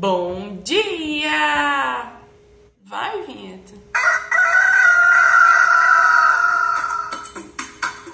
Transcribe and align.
Bom 0.00 0.58
dia! 0.62 2.12
Vai, 2.84 3.20
vinheta. 3.24 3.74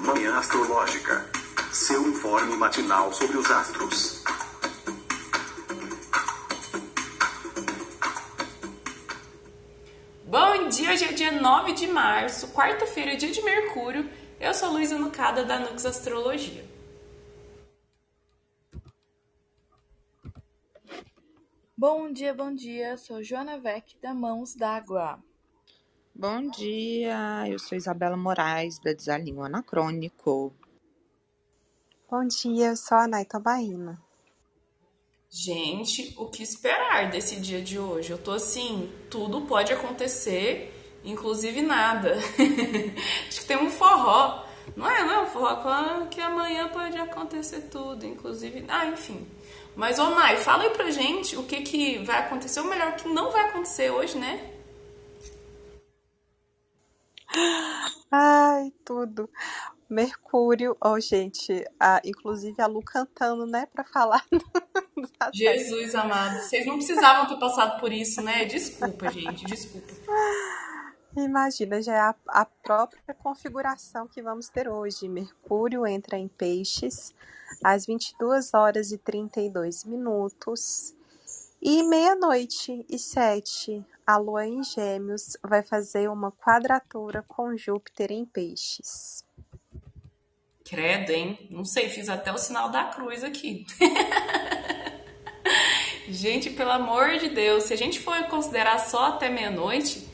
Manhã 0.00 0.38
Astrológica. 0.38 1.30
Seu 1.70 2.08
informe 2.08 2.56
matinal 2.56 3.12
sobre 3.12 3.36
os 3.36 3.50
astros. 3.50 4.24
Bom 10.24 10.68
dia, 10.70 10.90
hoje 10.90 11.04
é 11.04 11.12
dia 11.12 11.32
9 11.32 11.74
de 11.74 11.86
março, 11.86 12.48
quarta-feira, 12.48 13.14
dia 13.14 13.30
de 13.30 13.42
Mercúrio. 13.42 14.08
Eu 14.40 14.54
sou 14.54 14.70
Luísa 14.70 14.96
Nucada 14.96 15.44
da 15.44 15.58
Nux 15.58 15.84
Astrologia. 15.84 16.64
Bom 21.86 22.10
dia, 22.10 22.32
bom 22.32 22.54
dia. 22.54 22.96
Sou 22.96 23.22
Joana 23.22 23.58
Vec 23.58 23.94
da 24.00 24.14
Mãos 24.14 24.54
d'Água. 24.54 25.22
Bom 26.14 26.48
dia, 26.48 27.44
eu 27.46 27.58
sou 27.58 27.76
Isabela 27.76 28.16
Moraes, 28.16 28.78
da 28.78 28.94
Desalinho 28.94 29.42
Anacrônico. 29.42 30.50
Bom 32.10 32.26
dia, 32.26 32.68
eu 32.68 32.76
sou 32.78 32.96
a 32.96 33.06
Naita 33.06 33.38
Baína. 33.38 34.02
Gente, 35.28 36.14
o 36.16 36.24
que 36.30 36.42
esperar 36.42 37.10
desse 37.10 37.38
dia 37.38 37.60
de 37.60 37.78
hoje? 37.78 38.12
Eu 38.12 38.18
tô 38.18 38.30
assim, 38.30 38.90
tudo 39.10 39.42
pode 39.42 39.70
acontecer, 39.70 40.72
inclusive 41.04 41.60
nada. 41.60 42.14
Acho 43.28 43.40
que 43.42 43.46
tem 43.46 43.58
um 43.58 43.70
forró. 43.70 44.42
Não 44.74 44.90
é, 44.90 45.04
não 45.04 45.12
é 45.12 45.20
um 45.20 45.26
forró 45.26 46.06
que 46.06 46.18
amanhã 46.18 46.66
pode 46.66 46.96
acontecer 46.96 47.68
tudo, 47.70 48.06
inclusive. 48.06 48.64
Ah, 48.68 48.86
enfim. 48.86 49.26
Mas, 49.76 49.98
ô 49.98 50.10
Nai, 50.10 50.36
fala 50.36 50.64
aí 50.64 50.70
pra 50.70 50.90
gente 50.90 51.36
o 51.36 51.44
que, 51.44 51.62
que 51.62 51.98
vai 51.98 52.20
acontecer, 52.20 52.60
ou 52.60 52.66
melhor, 52.66 52.92
o 52.92 52.96
que 52.96 53.08
não 53.08 53.30
vai 53.30 53.48
acontecer 53.48 53.90
hoje, 53.90 54.16
né? 54.16 54.50
Ai, 58.10 58.72
tudo. 58.84 59.28
Mercúrio, 59.88 60.76
ó, 60.80 60.98
gente, 60.98 61.64
a, 61.78 62.00
inclusive 62.04 62.60
a 62.60 62.66
Lu 62.66 62.82
cantando, 62.82 63.46
né, 63.46 63.66
pra 63.72 63.84
falar. 63.84 64.24
Jesus 65.32 65.94
amado, 65.94 66.40
vocês 66.40 66.66
não 66.66 66.76
precisavam 66.76 67.26
ter 67.26 67.38
passado 67.38 67.78
por 67.80 67.92
isso, 67.92 68.22
né? 68.22 68.44
Desculpa, 68.44 69.10
gente, 69.10 69.44
desculpa. 69.44 69.92
Imagina, 71.16 71.80
já 71.80 71.94
é 71.94 72.00
a, 72.00 72.14
a 72.26 72.44
própria 72.44 73.14
configuração 73.14 74.08
que 74.08 74.20
vamos 74.20 74.48
ter 74.48 74.68
hoje. 74.68 75.08
Mercúrio 75.08 75.86
entra 75.86 76.18
em 76.18 76.26
Peixes 76.26 77.14
às 77.62 77.86
22 77.86 78.52
horas 78.52 78.90
e 78.90 78.98
32 78.98 79.84
minutos. 79.84 80.94
E 81.62 81.82
meia-noite 81.82 82.84
e 82.90 82.98
sete, 82.98 83.82
a 84.06 84.18
Lua 84.18 84.44
em 84.44 84.62
Gêmeos 84.62 85.36
vai 85.42 85.62
fazer 85.62 86.10
uma 86.10 86.30
quadratura 86.30 87.24
com 87.26 87.56
Júpiter 87.56 88.10
em 88.10 88.26
Peixes. 88.26 89.24
Credo, 90.64 91.10
hein? 91.10 91.46
Não 91.50 91.64
sei, 91.64 91.88
fiz 91.88 92.08
até 92.08 92.32
o 92.32 92.38
sinal 92.38 92.70
da 92.70 92.84
cruz 92.84 93.22
aqui. 93.22 93.64
gente, 96.08 96.50
pelo 96.50 96.72
amor 96.72 97.18
de 97.18 97.28
Deus, 97.28 97.64
se 97.64 97.72
a 97.72 97.76
gente 97.76 98.00
for 98.00 98.24
considerar 98.24 98.78
só 98.78 99.06
até 99.06 99.30
meia-noite, 99.30 100.13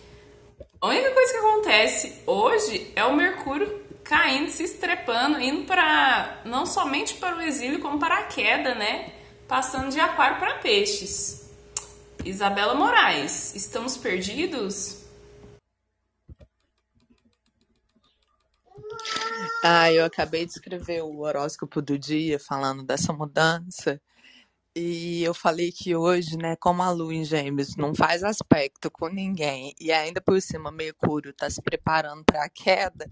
a 0.81 0.89
única 0.89 1.13
coisa 1.13 1.33
que 1.33 1.39
acontece 1.39 2.23
hoje 2.27 2.93
é 2.97 3.05
o 3.05 3.15
Mercúrio 3.15 3.81
caindo, 4.03 4.51
se 4.51 4.65
estrepando, 4.65 5.39
indo 5.39 5.67
para 5.67 6.41
não 6.45 6.65
somente 6.65 7.15
para 7.15 7.37
o 7.37 7.43
exílio, 7.43 7.81
como 7.81 7.99
para 7.99 8.21
a 8.21 8.25
queda, 8.25 8.75
né? 8.75 9.13
Passando 9.47 9.91
de 9.91 10.01
aquário 10.01 10.39
para 10.39 10.59
peixes. 10.59 11.51
Isabela 12.25 12.75
Moraes, 12.75 13.55
estamos 13.55 13.97
perdidos? 13.97 15.05
Ah, 19.63 19.93
eu 19.93 20.05
acabei 20.05 20.47
de 20.47 20.53
escrever 20.53 21.03
o 21.03 21.21
horóscopo 21.21 21.83
do 21.83 21.99
dia 21.99 22.39
falando 22.39 22.83
dessa 22.83 23.13
mudança. 23.13 24.01
E 24.73 25.25
eu 25.25 25.35
falei 25.35 25.73
que 25.73 25.97
hoje, 25.97 26.37
né, 26.37 26.55
como 26.55 26.81
a 26.81 26.91
Lua 26.91 27.13
em 27.13 27.25
Gêmeos 27.25 27.75
não 27.75 27.93
faz 27.93 28.23
aspecto 28.23 28.89
com 28.89 29.09
ninguém 29.09 29.75
e 29.81 29.91
ainda 29.91 30.21
por 30.21 30.41
cima 30.41 30.71
Mercúrio 30.71 31.33
tá 31.33 31.51
se 31.51 31.61
preparando 31.61 32.25
para 32.25 32.45
a 32.45 32.49
queda, 32.49 33.11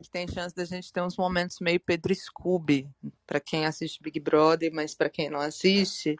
que 0.00 0.08
tem 0.08 0.28
chance 0.28 0.54
da 0.54 0.64
gente 0.64 0.92
ter 0.92 1.02
uns 1.02 1.16
momentos 1.16 1.58
meio 1.58 1.80
Pedro 1.80 2.14
Scooby, 2.14 2.88
para 3.26 3.40
quem 3.40 3.66
assiste 3.66 4.00
Big 4.00 4.20
Brother, 4.20 4.72
mas 4.72 4.94
para 4.94 5.10
quem 5.10 5.28
não 5.28 5.40
assiste, 5.40 6.14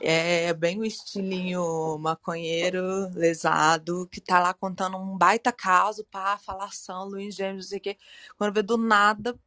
é 0.00 0.54
bem 0.54 0.80
o 0.80 0.86
estilinho 0.86 1.98
maconheiro, 1.98 3.10
lesado, 3.12 4.08
que 4.10 4.22
tá 4.22 4.40
lá 4.40 4.54
contando 4.54 4.96
um 4.96 5.18
baita 5.18 5.52
caso, 5.52 6.02
pá, 6.10 6.38
falação, 6.38 7.04
Lua 7.04 7.22
em 7.22 7.30
Gêmeos, 7.30 7.66
não 7.66 7.68
sei 7.68 7.78
o 7.78 7.82
quê. 7.82 7.98
Quando 8.38 8.54
vê 8.54 8.62
do 8.62 8.78
nada, 8.78 9.38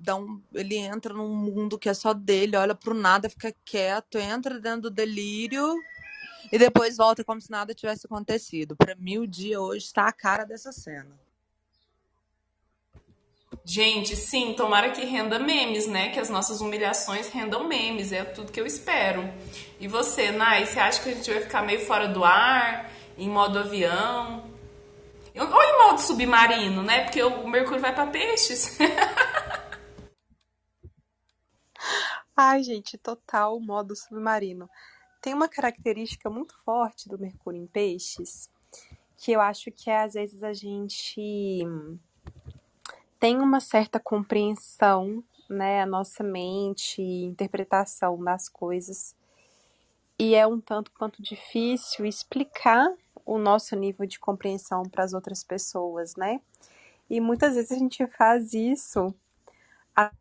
dá 0.00 0.16
um, 0.16 0.40
ele 0.54 0.76
entra 0.76 1.12
num 1.12 1.28
mundo 1.28 1.78
que 1.78 1.88
é 1.88 1.94
só 1.94 2.14
dele, 2.14 2.56
olha 2.56 2.74
pro 2.74 2.94
nada, 2.94 3.28
fica 3.28 3.54
quieto, 3.64 4.18
entra 4.18 4.58
dentro 4.58 4.82
do 4.82 4.90
delírio 4.90 5.76
e 6.50 6.58
depois 6.58 6.96
volta 6.96 7.22
como 7.22 7.40
se 7.40 7.50
nada 7.50 7.74
tivesse 7.74 8.06
acontecido. 8.06 8.74
Para 8.74 8.94
mim, 8.96 9.18
o 9.18 9.26
dia 9.26 9.60
hoje 9.60 9.86
está 9.86 10.06
a 10.06 10.12
cara 10.12 10.44
dessa 10.44 10.72
cena. 10.72 11.18
Gente, 13.64 14.16
sim, 14.16 14.54
tomara 14.54 14.90
que 14.90 15.04
renda 15.04 15.38
memes, 15.38 15.86
né? 15.86 16.08
Que 16.10 16.18
as 16.18 16.30
nossas 16.30 16.60
humilhações 16.60 17.28
rendam 17.28 17.68
memes, 17.68 18.10
é 18.10 18.24
tudo 18.24 18.52
que 18.52 18.60
eu 18.60 18.66
espero. 18.66 19.28
E 19.78 19.86
você, 19.86 20.30
Nai, 20.30 20.66
você 20.66 20.80
acha 20.80 21.02
que 21.02 21.10
a 21.10 21.14
gente 21.14 21.30
vai 21.30 21.40
ficar 21.42 21.62
meio 21.62 21.84
fora 21.84 22.08
do 22.08 22.24
ar, 22.24 22.90
em 23.18 23.28
modo 23.28 23.58
avião? 23.58 24.44
Ou 25.36 25.62
em 25.62 25.78
modo 25.86 26.00
submarino, 26.00 26.82
né? 26.82 27.04
Porque 27.04 27.22
o 27.22 27.46
Mercúrio 27.46 27.80
vai 27.80 27.94
para 27.94 28.06
peixes. 28.06 28.78
Ai, 32.42 32.62
gente, 32.62 32.96
total 32.96 33.60
modo 33.60 33.94
submarino. 33.94 34.66
Tem 35.20 35.34
uma 35.34 35.46
característica 35.46 36.30
muito 36.30 36.56
forte 36.64 37.06
do 37.06 37.18
Mercúrio 37.18 37.60
em 37.60 37.66
Peixes, 37.66 38.48
que 39.18 39.32
eu 39.32 39.42
acho 39.42 39.70
que 39.70 39.90
é 39.90 40.04
às 40.04 40.14
vezes 40.14 40.42
a 40.42 40.54
gente 40.54 41.60
tem 43.18 43.36
uma 43.36 43.60
certa 43.60 44.00
compreensão, 44.00 45.22
né, 45.50 45.82
a 45.82 45.86
nossa 45.86 46.24
mente, 46.24 47.02
interpretação 47.02 48.24
das 48.24 48.48
coisas, 48.48 49.14
e 50.18 50.34
é 50.34 50.46
um 50.46 50.62
tanto 50.62 50.90
quanto 50.92 51.22
difícil 51.22 52.06
explicar 52.06 52.90
o 53.26 53.36
nosso 53.36 53.76
nível 53.76 54.06
de 54.06 54.18
compreensão 54.18 54.84
para 54.84 55.04
as 55.04 55.12
outras 55.12 55.44
pessoas, 55.44 56.16
né? 56.16 56.40
E 57.10 57.20
muitas 57.20 57.56
vezes 57.56 57.72
a 57.72 57.78
gente 57.78 58.06
faz 58.06 58.54
isso 58.54 59.14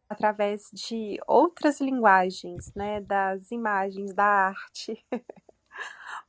através 0.10 0.70
de 0.74 1.20
outras 1.28 1.80
linguagens, 1.80 2.74
né, 2.76 3.02
das 3.02 3.52
imagens, 3.52 4.14
da 4.14 4.26
arte. 4.26 5.06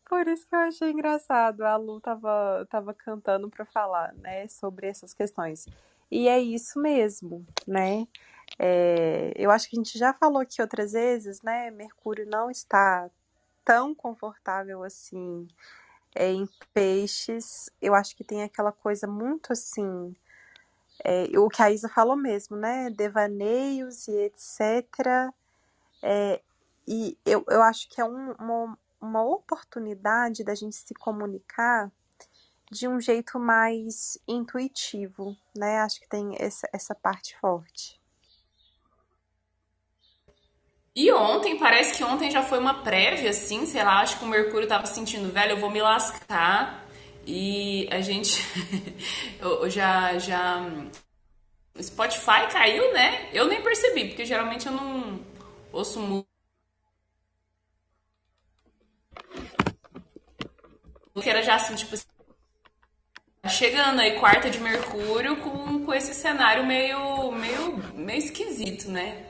Por 0.08 0.26
isso 0.28 0.46
que 0.46 0.54
eu 0.54 0.60
achei 0.60 0.90
engraçado, 0.90 1.62
a 1.62 1.76
Lu 1.76 2.00
tava, 2.00 2.66
tava 2.68 2.92
cantando 2.92 3.48
para 3.48 3.64
falar, 3.64 4.12
né, 4.14 4.48
sobre 4.48 4.88
essas 4.88 5.14
questões. 5.14 5.66
E 6.10 6.28
é 6.28 6.40
isso 6.40 6.80
mesmo, 6.80 7.46
né? 7.66 8.06
É, 8.58 9.32
eu 9.36 9.50
acho 9.50 9.68
que 9.70 9.76
a 9.76 9.78
gente 9.78 9.98
já 9.98 10.12
falou 10.12 10.42
aqui 10.42 10.60
outras 10.60 10.92
vezes, 10.92 11.40
né? 11.42 11.70
Mercúrio 11.70 12.26
não 12.26 12.50
está 12.50 13.08
tão 13.64 13.94
confortável 13.94 14.82
assim 14.82 15.46
é, 16.14 16.32
em 16.32 16.48
peixes. 16.74 17.70
Eu 17.80 17.94
acho 17.94 18.16
que 18.16 18.24
tem 18.24 18.42
aquela 18.42 18.72
coisa 18.72 19.06
muito 19.06 19.52
assim 19.52 20.14
é, 21.04 21.38
o 21.38 21.48
que 21.48 21.62
a 21.62 21.70
Isa 21.70 21.88
falou 21.88 22.16
mesmo, 22.16 22.56
né? 22.56 22.90
Devaneios 22.90 24.08
e 24.08 24.12
etc. 24.12 25.32
É, 26.02 26.40
e 26.86 27.16
eu, 27.24 27.44
eu 27.48 27.62
acho 27.62 27.88
que 27.88 28.00
é 28.00 28.04
um, 28.04 28.32
uma, 28.32 28.78
uma 29.00 29.24
oportunidade 29.24 30.44
da 30.44 30.54
gente 30.54 30.76
se 30.76 30.94
comunicar 30.94 31.90
de 32.70 32.86
um 32.86 33.00
jeito 33.00 33.38
mais 33.38 34.18
intuitivo, 34.28 35.36
né? 35.56 35.80
Acho 35.80 36.00
que 36.00 36.08
tem 36.08 36.36
essa, 36.38 36.68
essa 36.72 36.94
parte 36.94 37.36
forte. 37.38 38.00
E 40.94 41.12
ontem, 41.12 41.58
parece 41.58 41.96
que 41.96 42.04
ontem 42.04 42.30
já 42.30 42.42
foi 42.42 42.58
uma 42.58 42.82
prévia, 42.82 43.30
assim, 43.30 43.64
sei 43.64 43.82
lá, 43.82 44.00
acho 44.00 44.18
que 44.18 44.24
o 44.24 44.28
Mercúrio 44.28 44.68
tava 44.68 44.86
sentindo, 44.86 45.32
velho, 45.32 45.52
eu 45.52 45.56
vou 45.56 45.70
me 45.70 45.80
lascar. 45.80 46.84
E 47.26 47.88
a 47.90 48.00
gente 48.00 48.42
já 49.68 50.18
já 50.18 50.62
o 51.76 51.82
Spotify 51.82 52.46
caiu, 52.50 52.92
né? 52.92 53.28
Eu 53.32 53.46
nem 53.46 53.62
percebi, 53.62 54.08
porque 54.08 54.24
geralmente 54.24 54.66
eu 54.66 54.72
não 54.72 55.20
ouço 55.72 56.00
música. 56.00 56.28
Era 61.22 61.42
já 61.42 61.56
assim, 61.56 61.74
tipo 61.74 61.96
chegando 63.48 64.00
aí 64.00 64.18
quarta 64.18 64.50
de 64.50 64.60
Mercúrio 64.60 65.36
com, 65.36 65.84
com 65.84 65.94
esse 65.94 66.14
cenário 66.14 66.64
meio 66.66 67.32
meio 67.32 67.76
meio 67.94 68.18
esquisito, 68.18 68.90
né? 68.90 69.29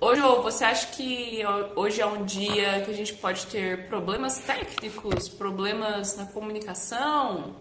Hoje, 0.00 0.20
você 0.20 0.64
acha 0.64 0.86
que 0.94 1.42
hoje 1.74 2.00
é 2.00 2.06
um 2.06 2.24
dia 2.24 2.84
que 2.84 2.90
a 2.92 2.94
gente 2.94 3.16
pode 3.16 3.48
ter 3.48 3.88
problemas 3.88 4.38
técnicos, 4.38 5.28
problemas 5.28 6.16
na 6.16 6.24
comunicação? 6.24 7.60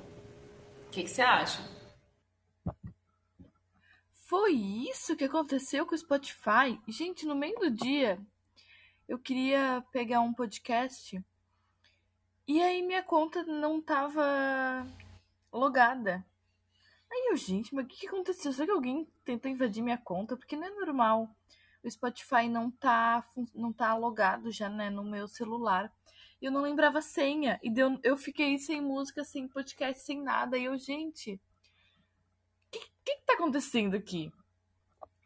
O 0.85 0.89
que, 0.91 1.01
que 1.01 1.09
você 1.09 1.23
acha? 1.23 1.59
Foi 4.13 4.51
isso 4.51 5.15
que 5.15 5.23
aconteceu 5.23 5.83
com 5.87 5.95
o 5.95 5.97
Spotify? 5.97 6.79
Gente, 6.87 7.25
no 7.25 7.35
meio 7.35 7.57
do 7.57 7.71
dia, 7.71 8.19
eu 9.07 9.17
queria 9.17 9.83
pegar 9.91 10.21
um 10.21 10.31
podcast 10.31 11.19
e 12.47 12.61
aí 12.61 12.83
minha 12.83 13.01
conta 13.01 13.43
não 13.45 13.81
tava 13.81 14.85
logada. 15.51 16.23
Aí 17.11 17.29
eu, 17.31 17.35
gente, 17.35 17.73
mas 17.73 17.85
o 17.85 17.87
que, 17.87 18.01
que 18.01 18.07
aconteceu? 18.07 18.53
Será 18.53 18.67
que 18.67 18.71
alguém 18.71 19.07
tentou 19.25 19.49
invadir 19.49 19.81
minha 19.81 19.97
conta? 19.97 20.37
Porque 20.37 20.55
não 20.55 20.67
é 20.67 20.69
normal. 20.69 21.35
O 21.83 21.89
Spotify 21.89 22.49
não 22.49 22.69
tá, 22.71 23.25
não 23.53 23.71
tá 23.71 23.95
logado 23.95 24.51
já, 24.51 24.69
né, 24.69 24.89
no 24.89 25.03
meu 25.03 25.27
celular. 25.27 25.91
E 26.41 26.45
eu 26.45 26.51
não 26.51 26.61
lembrava 26.61 26.99
a 26.99 27.01
senha. 27.01 27.59
E 27.63 27.69
deu, 27.69 27.99
eu 28.03 28.17
fiquei 28.17 28.57
sem 28.59 28.81
música, 28.81 29.23
sem 29.23 29.47
podcast, 29.47 30.03
sem 30.03 30.21
nada. 30.21 30.57
E 30.57 30.65
eu, 30.65 30.77
gente, 30.77 31.33
o 31.33 31.39
que, 32.71 32.79
que, 32.79 33.15
que 33.15 33.25
tá 33.25 33.33
acontecendo 33.33 33.95
aqui? 33.95 34.31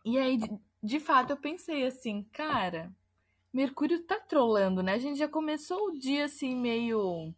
E 0.05 0.17
aí, 0.17 0.37
de, 0.37 0.49
de 0.81 0.99
fato, 0.99 1.31
eu 1.31 1.37
pensei 1.37 1.85
assim, 1.85 2.23
cara, 2.31 2.91
Mercúrio 3.53 4.03
tá 4.03 4.19
trolando, 4.19 4.81
né? 4.81 4.93
A 4.93 4.99
gente 4.99 5.19
já 5.19 5.27
começou 5.27 5.87
o 5.87 5.99
dia 5.99 6.25
assim, 6.25 6.55
meio 6.55 7.33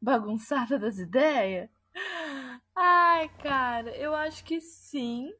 bagunçada 0.00 0.78
das 0.78 0.98
ideias. 0.98 1.70
Ai, 2.74 3.28
cara, 3.38 3.96
eu 3.96 4.14
acho 4.14 4.44
que 4.44 4.60
sim. 4.60 5.32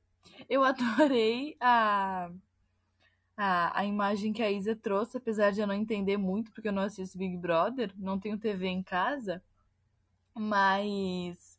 Eu 0.49 0.63
adorei 0.65 1.57
a, 1.61 2.31
a, 3.37 3.81
a 3.81 3.85
imagem 3.85 4.33
que 4.33 4.43
a 4.43 4.51
Isa 4.51 4.77
trouxe, 4.77 5.17
apesar 5.17 5.51
de 5.53 5.61
eu 5.61 5.67
não 5.67 5.75
entender 5.75 6.17
muito, 6.17 6.53
porque 6.53 6.69
eu 6.69 6.73
não 6.73 6.83
assisto 6.83 7.19
Big 7.19 7.37
Brother, 7.37 7.93
não 7.97 8.19
tenho 8.19 8.39
TV 8.39 8.67
em 8.69 8.83
casa. 8.83 9.43
Mas 10.35 11.59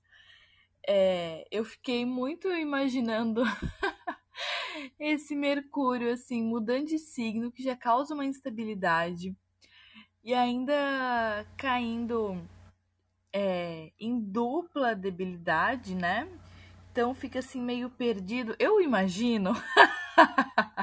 é, 0.87 1.47
eu 1.51 1.63
fiquei 1.63 2.05
muito 2.05 2.47
imaginando 2.49 3.43
esse 4.99 5.35
Mercúrio, 5.35 6.11
assim, 6.11 6.43
mudando 6.43 6.87
de 6.87 6.99
signo, 6.99 7.51
que 7.51 7.63
já 7.63 7.75
causa 7.75 8.13
uma 8.13 8.25
instabilidade, 8.25 9.35
e 10.23 10.33
ainda 10.33 11.45
caindo 11.57 12.41
é, 13.33 13.91
em 13.99 14.19
dupla 14.19 14.95
debilidade, 14.95 15.95
né? 15.95 16.29
Então 16.91 17.13
fica 17.13 17.39
assim 17.39 17.61
meio 17.61 17.89
perdido. 17.89 18.55
Eu 18.59 18.79
imagino 18.79 19.53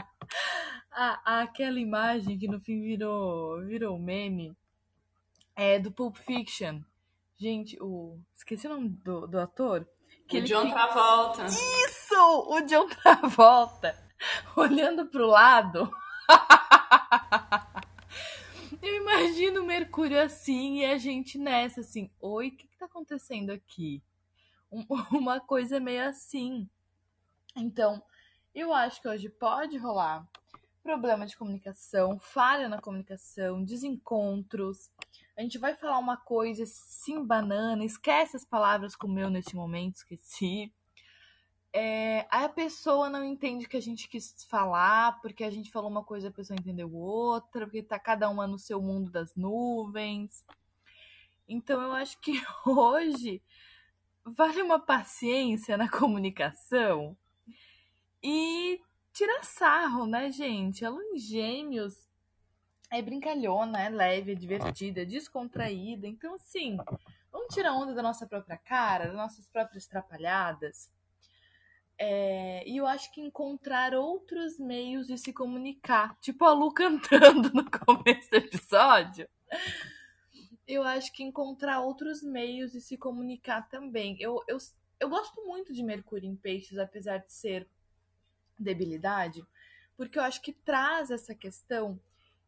a, 1.01 1.41
aquela 1.41 1.81
imagem 1.81 2.37
que 2.37 2.47
no 2.47 2.61
fim 2.61 2.83
virou 2.83 3.65
virou 3.65 3.99
meme 3.99 4.55
é 5.57 5.79
do 5.79 5.91
Pulp 5.91 6.19
Fiction. 6.19 6.83
Gente, 7.39 7.79
o 7.81 8.21
esqueci 8.37 8.67
o 8.67 8.71
nome 8.71 8.91
do, 8.91 9.27
do 9.27 9.41
ator. 9.41 9.89
Que 10.29 10.41
o 10.41 10.43
John 10.43 10.67
fica... 10.67 10.75
Travolta. 10.75 11.47
Isso, 11.47 12.49
o 12.49 12.61
John 12.63 12.87
Travolta 13.03 13.97
olhando 14.55 15.07
pro 15.07 15.27
lado. 15.27 15.91
Eu 18.83 18.97
imagino 18.97 19.63
o 19.63 19.67
Mercúrio 19.67 20.21
assim 20.21 20.81
e 20.81 20.85
a 20.85 20.99
gente 20.99 21.39
nessa, 21.39 21.81
assim, 21.81 22.11
oi, 22.21 22.49
o 22.49 22.53
que, 22.53 22.67
que 22.67 22.79
tá 22.79 22.87
acontecendo 22.87 23.51
aqui? 23.51 24.03
Um, 24.71 24.85
uma 25.17 25.41
coisa 25.41 25.81
meio 25.81 26.05
assim. 26.05 26.69
Então, 27.57 28.03
eu 28.55 28.73
acho 28.73 29.03
que 29.03 29.09
hoje 29.09 29.29
pode 29.29 29.77
rolar 29.77 30.27
problema 30.83 31.27
de 31.27 31.37
comunicação, 31.37 32.19
falha 32.19 32.69
na 32.69 32.81
comunicação, 32.81 33.63
desencontros. 33.63 34.91
A 35.37 35.43
gente 35.43 35.59
vai 35.59 35.75
falar 35.75 35.99
uma 35.99 36.17
coisa 36.17 36.65
sim 36.67 37.25
banana, 37.25 37.85
esquece 37.85 38.37
as 38.37 38.45
palavras 38.45 38.97
como 38.97 39.19
eu 39.19 39.31
neste 39.31 39.55
momento 39.55 39.97
esqueci. 39.97 40.73
É, 41.73 42.27
aí 42.31 42.45
a 42.45 42.49
pessoa 42.49 43.09
não 43.09 43.25
entende 43.25 43.65
o 43.65 43.69
que 43.69 43.77
a 43.77 43.83
gente 43.83 44.09
quis 44.09 44.45
falar, 44.49 45.21
porque 45.21 45.45
a 45.45 45.51
gente 45.51 45.71
falou 45.71 45.89
uma 45.89 46.03
coisa 46.03 46.29
a 46.29 46.33
pessoa 46.33 46.59
entendeu 46.59 46.93
outra, 46.93 47.65
porque 47.65 47.83
tá 47.83 47.99
cada 47.99 48.29
uma 48.29 48.47
no 48.47 48.59
seu 48.59 48.83
mundo 48.83 49.11
das 49.11 49.35
nuvens. 49.37 50.45
Então 51.49 51.81
eu 51.81 51.93
acho 51.93 52.19
que 52.21 52.33
hoje 52.67 53.41
vale 54.25 54.63
uma 54.63 54.81
paciência 54.81 55.77
na 55.77 55.89
comunicação 55.89 57.17
e 58.23 58.81
tirar 59.13 59.45
sarro, 59.45 60.07
né, 60.07 60.31
gente? 60.31 60.85
A 60.85 60.91
lua 60.91 61.03
em 61.05 61.19
gêmeos 61.19 62.09
é 62.91 63.01
brincalhona, 63.01 63.81
é 63.81 63.89
leve, 63.89 64.33
é 64.33 64.35
divertida, 64.35 65.03
é 65.03 65.05
descontraída. 65.05 66.07
Então, 66.07 66.35
assim, 66.35 66.77
vamos 67.31 67.55
tirar 67.55 67.75
onda 67.75 67.95
da 67.95 68.03
nossa 68.03 68.27
própria 68.27 68.57
cara, 68.57 69.07
das 69.07 69.17
nossas 69.17 69.47
próprias 69.47 69.87
trapalhadas 69.87 70.91
é, 72.03 72.67
e 72.67 72.79
eu 72.79 72.87
acho 72.87 73.13
que 73.13 73.21
encontrar 73.21 73.93
outros 73.93 74.59
meios 74.59 75.07
de 75.07 75.19
se 75.19 75.35
comunicar, 75.35 76.19
tipo 76.19 76.47
a 76.47 76.53
Lu 76.55 76.73
cantando 76.73 77.53
no 77.53 77.71
começo 77.71 78.31
do 78.31 78.37
episódio. 78.39 79.29
Eu 80.67 80.83
acho 80.83 81.13
que 81.13 81.23
encontrar 81.23 81.81
outros 81.81 82.23
meios 82.23 82.73
de 82.73 82.81
se 82.81 82.97
comunicar 82.97 83.69
também. 83.69 84.17
Eu, 84.19 84.43
eu, 84.49 84.57
eu 84.99 85.11
gosto 85.11 85.45
muito 85.45 85.75
de 85.75 85.83
Mercúrio 85.83 86.27
em 86.27 86.35
Peixes, 86.35 86.79
apesar 86.79 87.19
de 87.19 87.31
ser 87.35 87.69
debilidade, 88.63 89.45
porque 89.97 90.19
eu 90.19 90.23
acho 90.23 90.41
que 90.43 90.53
traz 90.53 91.11
essa 91.11 91.35
questão 91.35 92.01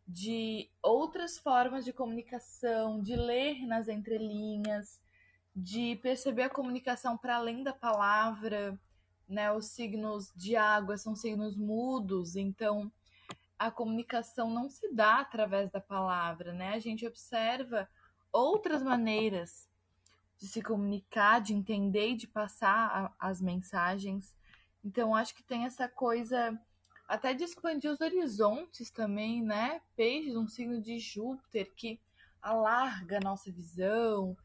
de 0.06 0.69
outras 0.82 1.38
formas 1.38 1.85
de 1.85 1.93
comunicação, 1.93 3.00
de 3.00 3.14
ler 3.14 3.67
nas 3.67 3.88
entrelinhas, 3.88 5.00
de 5.55 5.97
perceber 5.97 6.43
a 6.43 6.50
comunicação 6.50 7.17
para 7.17 7.37
além 7.37 7.62
da 7.62 7.73
palavra 7.73 8.79
né? 9.32 9.50
Os 9.50 9.67
signos 9.67 10.32
de 10.37 10.55
água 10.56 10.97
são 10.97 11.17
signos 11.17 11.56
mudos, 11.56 12.37
então 12.37 12.93
a 13.58 13.70
comunicação 13.70 14.50
não 14.50 14.69
se 14.69 14.93
dá 14.93 15.20
através 15.20 15.70
da 15.70 15.81
palavra, 15.81 16.53
né? 16.53 16.75
A 16.75 16.79
gente 16.79 17.06
observa 17.06 17.88
outras 18.32 18.82
maneiras 18.82 19.69
de 20.38 20.49
se 20.49 20.61
comunicar, 20.61 21.41
de 21.41 21.55
entender 21.55 22.11
e 22.11 22.17
de 22.17 22.26
passar 22.26 23.15
a, 23.19 23.29
as 23.29 23.41
mensagens. 23.41 24.35
Então, 24.84 25.14
acho 25.14 25.34
que 25.34 25.43
tem 25.43 25.64
essa 25.64 25.88
coisa 25.88 26.58
até 27.08 27.34
de 27.34 27.44
expandir 27.44 27.90
os 27.90 28.00
horizontes 28.00 28.90
também, 28.90 29.43
né? 29.43 29.81
Peixes, 29.96 30.37
um 30.37 30.49
signo 30.49 30.81
de 30.81 30.99
Júpiter 30.99 31.73
que 31.75 32.00
alarga 32.40 33.19
a 33.19 33.25
nossa 33.25 33.52
visão, 33.52 34.37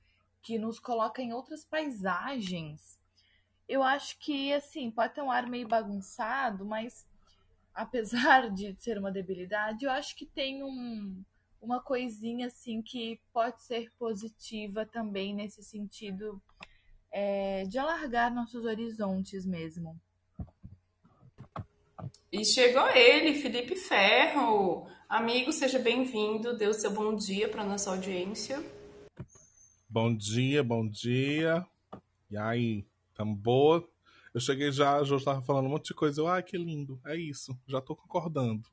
que 0.44 0.60
nos 0.60 0.80
coloca 0.80 1.22
em 1.22 1.34
outras 1.34 1.66
paisagens 1.66 2.98
eu 3.68 3.84
acho 3.84 4.18
que, 4.20 4.54
assim, 4.54 4.90
pode 4.90 5.14
ter 5.14 5.22
um 5.22 5.32
ar 5.32 5.48
meio 5.48 5.68
bagunçado, 5.68 6.66
mas 6.66 7.06
apesar 7.74 8.50
de 8.50 8.76
ser 8.80 8.98
uma 8.98 9.12
debilidade, 9.12 9.86
eu 9.86 9.92
acho 9.92 10.16
que 10.16 10.26
tem 10.26 10.64
um, 10.64 11.24
uma 11.62 11.82
coisinha, 11.82 12.48
assim, 12.48 12.82
que 12.82 13.20
pode 13.34 13.62
ser 13.64 13.92
positiva 14.00 14.86
também 14.86 15.36
nesse 15.36 15.62
sentido 15.64 16.42
é, 17.12 17.64
de 17.66 17.78
alargar 17.78 18.34
nossos 18.34 18.64
horizontes 18.64 19.46
mesmo. 19.46 20.00
E 22.32 22.44
chegou 22.44 22.90
ele, 22.90 23.36
Felipe 23.36 23.76
Ferro. 23.76 24.86
Amigo, 25.08 25.54
seja 25.54 25.80
bem-vindo. 25.80 26.58
Dê 26.58 26.68
o 26.68 26.74
seu 26.74 26.92
bom 26.92 27.16
dia 27.16 27.48
para 27.48 27.64
nossa 27.64 27.90
audiência. 27.90 28.62
Bom 29.88 30.14
dia, 30.14 30.62
bom 30.62 30.86
dia. 30.86 31.66
E 32.30 32.38
aí? 32.38 32.86
Tamo 33.16 33.34
boa. 33.34 33.88
Eu 34.34 34.42
cheguei 34.42 34.74
já, 34.74 35.02
já 35.04 35.16
estava 35.16 35.42
falando 35.42 35.68
um 35.68 35.70
monte 35.70 35.88
de 35.88 35.94
coisa. 35.94 36.20
Eu, 36.20 36.28
ah, 36.28 36.42
que 36.42 36.58
lindo. 36.58 37.00
É 37.06 37.16
isso. 37.16 37.58
Já 37.66 37.80
tô 37.80 37.96
concordando. 37.96 38.68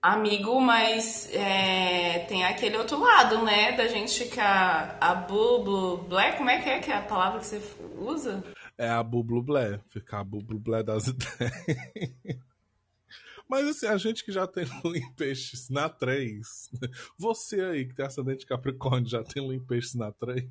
Amigo, 0.00 0.60
mas 0.60 1.28
é, 1.34 2.20
tem 2.28 2.44
aquele 2.44 2.76
outro 2.76 3.00
lado, 3.00 3.44
né? 3.44 3.72
Da 3.72 3.88
gente 3.88 4.26
ficar 4.26 4.96
a 5.00 5.12
bublo 5.12 5.98
black. 6.04 6.38
Como 6.38 6.48
é 6.48 6.62
que 6.62 6.68
é 6.68 6.78
que 6.78 6.92
é 6.92 6.96
a 6.98 7.02
palavra 7.02 7.40
que 7.40 7.46
você 7.46 7.60
usa? 7.98 8.44
É 8.78 8.88
a 8.88 9.02
bublo 9.02 9.42
blé. 9.42 9.80
Ficar 9.88 10.20
a 10.20 10.24
bublo 10.24 10.58
blé 10.58 10.82
das 10.82 11.08
ideias. 11.10 12.48
Mas 13.48 13.66
assim, 13.66 13.86
a 13.86 13.96
gente 13.96 14.22
que 14.24 14.30
já 14.30 14.46
tem 14.46 14.66
lua 14.84 14.96
em 14.96 15.12
peixes 15.14 15.70
na 15.70 15.88
3, 15.88 16.70
você 17.16 17.62
aí 17.62 17.86
que 17.86 17.94
tem 17.94 18.04
ascendente 18.04 18.44
Capricórnio 18.44 19.08
já 19.08 19.24
tem 19.24 19.42
lua 19.42 19.54
em 19.54 19.64
peixes 19.64 19.94
na 19.94 20.12
3, 20.12 20.44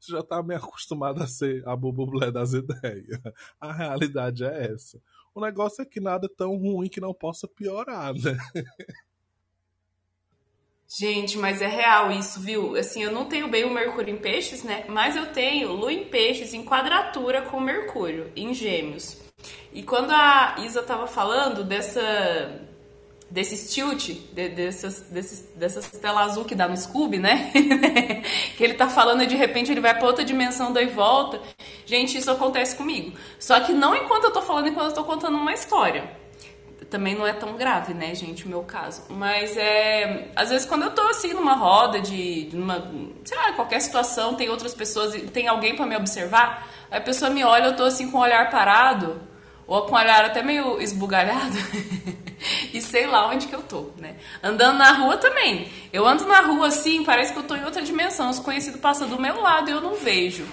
você 0.00 0.12
já 0.12 0.20
tá 0.20 0.42
meio 0.42 0.58
acostumado 0.58 1.22
a 1.22 1.28
ser 1.28 1.66
a 1.66 1.76
bubublé 1.76 2.32
das 2.32 2.52
ideias. 2.52 3.20
A 3.60 3.72
realidade 3.72 4.44
é 4.44 4.72
essa. 4.72 5.00
O 5.32 5.40
negócio 5.40 5.82
é 5.82 5.84
que 5.84 6.00
nada 6.00 6.26
é 6.26 6.36
tão 6.36 6.56
ruim 6.56 6.88
que 6.88 7.00
não 7.00 7.14
possa 7.14 7.46
piorar, 7.46 8.12
né? 8.14 8.36
Gente, 10.88 11.38
mas 11.38 11.60
é 11.60 11.66
real 11.66 12.12
isso, 12.12 12.40
viu? 12.40 12.76
Assim, 12.76 13.02
eu 13.02 13.10
não 13.10 13.24
tenho 13.24 13.48
bem 13.48 13.64
o 13.64 13.70
Mercúrio 13.70 14.14
em 14.14 14.18
peixes, 14.18 14.62
né? 14.62 14.84
Mas 14.88 15.16
eu 15.16 15.26
tenho 15.26 15.72
Lua 15.72 15.92
em 15.92 16.04
peixes 16.04 16.54
em 16.54 16.64
quadratura 16.64 17.42
com 17.42 17.58
Mercúrio, 17.58 18.30
em 18.36 18.54
gêmeos. 18.54 19.16
E 19.72 19.82
quando 19.82 20.12
a 20.12 20.56
Isa 20.58 20.82
tava 20.82 21.06
falando 21.06 21.64
dessa 21.64 22.60
desses 23.30 23.74
tilt, 23.74 24.10
de, 24.32 24.48
dessas, 24.50 25.00
desses, 25.10 25.40
dessas 25.56 25.88
telas 25.88 26.30
azul 26.30 26.44
que 26.44 26.54
dá 26.54 26.68
no 26.68 26.76
Scooby, 26.76 27.18
né? 27.18 27.50
que 28.56 28.62
ele 28.62 28.74
tá 28.74 28.88
falando 28.88 29.24
e 29.24 29.26
de 29.26 29.34
repente 29.34 29.72
ele 29.72 29.80
vai 29.80 29.92
pra 29.98 30.06
outra 30.06 30.24
dimensão, 30.24 30.72
daí 30.72 30.86
volta. 30.86 31.40
Gente, 31.84 32.16
isso 32.16 32.30
acontece 32.30 32.76
comigo. 32.76 33.16
Só 33.40 33.58
que 33.58 33.72
não 33.72 33.96
enquanto 33.96 34.24
eu 34.24 34.32
tô 34.32 34.40
falando, 34.40 34.68
enquanto 34.68 34.90
eu 34.90 34.94
tô 34.94 35.04
contando 35.04 35.36
uma 35.36 35.52
história. 35.52 36.08
Também 36.90 37.14
não 37.14 37.26
é 37.26 37.32
tão 37.32 37.54
grave, 37.56 37.94
né, 37.94 38.14
gente, 38.14 38.46
o 38.46 38.48
meu 38.48 38.62
caso. 38.62 39.02
Mas 39.08 39.56
é. 39.56 40.28
Às 40.34 40.50
vezes 40.50 40.66
quando 40.66 40.82
eu 40.82 40.90
tô 40.90 41.02
assim 41.02 41.32
numa 41.32 41.54
roda 41.54 42.00
de. 42.00 42.48
numa, 42.52 42.90
sei 43.24 43.36
lá, 43.36 43.52
qualquer 43.52 43.80
situação, 43.80 44.34
tem 44.34 44.48
outras 44.48 44.74
pessoas, 44.74 45.14
tem 45.32 45.48
alguém 45.48 45.76
para 45.76 45.86
me 45.86 45.96
observar, 45.96 46.68
a 46.90 47.00
pessoa 47.00 47.30
me 47.30 47.44
olha, 47.44 47.66
eu 47.66 47.76
tô 47.76 47.84
assim 47.84 48.10
com 48.10 48.18
o 48.18 48.20
olhar 48.20 48.50
parado, 48.50 49.20
ou 49.66 49.82
com 49.82 49.94
o 49.94 49.98
olhar 49.98 50.24
até 50.24 50.42
meio 50.42 50.80
esbugalhado. 50.80 51.56
e 52.72 52.80
sei 52.80 53.06
lá 53.06 53.28
onde 53.28 53.46
que 53.46 53.54
eu 53.54 53.62
tô, 53.62 53.90
né? 53.96 54.16
Andando 54.42 54.78
na 54.78 54.92
rua 54.92 55.16
também. 55.16 55.70
Eu 55.92 56.06
ando 56.06 56.26
na 56.26 56.40
rua 56.40 56.68
assim, 56.68 57.02
parece 57.04 57.32
que 57.32 57.38
eu 57.38 57.44
tô 57.44 57.56
em 57.56 57.64
outra 57.64 57.82
dimensão. 57.82 58.30
Os 58.30 58.38
conhecidos 58.38 58.80
passam 58.80 59.08
do 59.08 59.20
meu 59.20 59.40
lado 59.40 59.70
e 59.70 59.72
eu 59.72 59.80
não 59.80 59.94
vejo. 59.94 60.46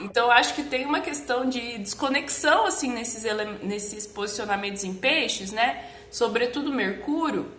Então 0.00 0.30
acho 0.30 0.54
que 0.54 0.62
tem 0.62 0.84
uma 0.84 1.00
questão 1.00 1.48
de 1.48 1.78
desconexão 1.78 2.66
assim 2.66 2.92
nesses, 2.92 3.24
nesses 3.62 4.06
posicionamentos 4.06 4.84
em 4.84 4.94
peixes, 4.94 5.52
né? 5.52 5.84
Sobretudo 6.10 6.72
Mercúrio, 6.72 7.50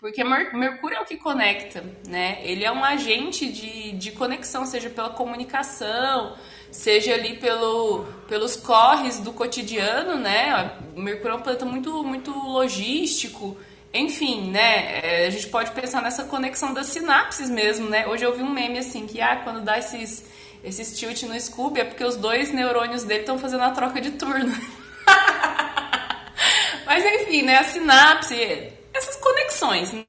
porque 0.00 0.22
Mercúrio 0.22 0.96
é 0.96 1.00
o 1.00 1.04
que 1.04 1.16
conecta, 1.16 1.84
né? 2.06 2.38
Ele 2.42 2.64
é 2.64 2.70
um 2.70 2.84
agente 2.84 3.50
de, 3.50 3.92
de 3.92 4.12
conexão, 4.12 4.64
seja 4.64 4.88
pela 4.88 5.10
comunicação, 5.10 6.36
seja 6.70 7.14
ali 7.14 7.36
pelo, 7.36 8.04
pelos 8.28 8.54
corres 8.54 9.18
do 9.18 9.32
cotidiano, 9.32 10.16
né? 10.16 10.78
Mercúrio 10.94 11.32
é 11.32 11.34
um 11.34 11.40
planeta 11.40 11.64
muito, 11.64 12.04
muito 12.04 12.30
logístico, 12.30 13.56
enfim, 13.92 14.52
né? 14.52 15.00
É, 15.02 15.26
a 15.26 15.30
gente 15.30 15.48
pode 15.48 15.72
pensar 15.72 16.00
nessa 16.00 16.24
conexão 16.24 16.72
das 16.72 16.86
sinapses 16.86 17.50
mesmo, 17.50 17.88
né? 17.88 18.06
Hoje 18.06 18.24
eu 18.24 18.36
vi 18.36 18.42
um 18.44 18.50
meme 18.50 18.78
assim 18.78 19.04
que 19.04 19.20
ah, 19.20 19.40
quando 19.42 19.62
dá 19.62 19.78
esses, 19.78 20.24
esses 20.68 20.98
tilt 20.98 21.22
no 21.24 21.40
Scooby 21.40 21.80
é 21.80 21.84
porque 21.84 22.04
os 22.04 22.16
dois 22.16 22.52
neurônios 22.52 23.04
dele 23.04 23.20
estão 23.20 23.38
fazendo 23.38 23.62
a 23.62 23.70
troca 23.70 24.00
de 24.00 24.12
turno. 24.12 24.54
Mas 26.86 27.04
enfim, 27.04 27.42
né? 27.42 27.58
A 27.58 27.64
sinapse, 27.64 28.72
essas 28.94 29.16
conexões, 29.16 29.92
né? 29.92 30.04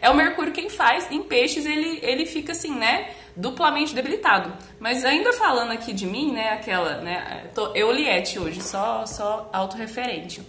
É 0.00 0.08
o 0.08 0.14
Mercúrio 0.14 0.52
quem 0.52 0.70
faz. 0.70 1.10
Em 1.10 1.22
peixes 1.22 1.66
ele, 1.66 1.98
ele 2.02 2.26
fica 2.26 2.52
assim, 2.52 2.74
né? 2.74 3.14
duplamente 3.38 3.94
debilitado. 3.94 4.52
Mas 4.80 5.04
ainda 5.04 5.32
falando 5.32 5.70
aqui 5.70 5.92
de 5.92 6.04
mim, 6.04 6.32
né, 6.32 6.50
aquela, 6.50 7.00
né, 7.00 7.50
tô, 7.54 7.72
eu 7.74 7.90
Liette 7.92 8.38
hoje, 8.38 8.60
só, 8.60 9.06
só 9.06 9.48
autorreferente. 9.52 10.42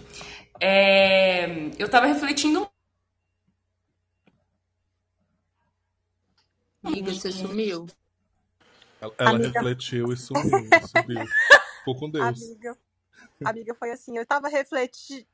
É, 0.60 1.70
eu 1.78 1.88
tava 1.88 2.06
refletindo. 2.06 2.68
Amiga, 6.82 7.12
você 7.12 7.30
sumiu. 7.30 7.86
Ela, 9.00 9.14
ela 9.18 9.38
refletiu 9.38 10.12
e 10.12 10.16
sumiu, 10.16 10.68
subiu. 10.86 11.26
Ficou 11.78 11.96
com 11.96 12.10
Deus. 12.10 12.42
Amiga, 12.42 12.78
amiga, 13.44 13.74
foi 13.74 13.90
assim, 13.90 14.18
eu 14.18 14.26
tava 14.26 14.48
refletindo. 14.48 15.26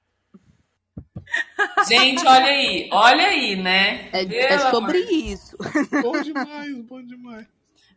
Gente, 1.88 2.25
olha 2.26 2.46
aí, 2.46 2.88
olha 2.92 3.26
aí, 3.26 3.56
né? 3.56 4.11
É, 4.12 4.23
é 4.23 4.58
sobre 4.70 5.02
amor. 5.02 5.12
isso. 5.12 5.56
Bom 6.02 6.20
demais, 6.20 6.78
bom 6.82 7.02
demais. 7.02 7.46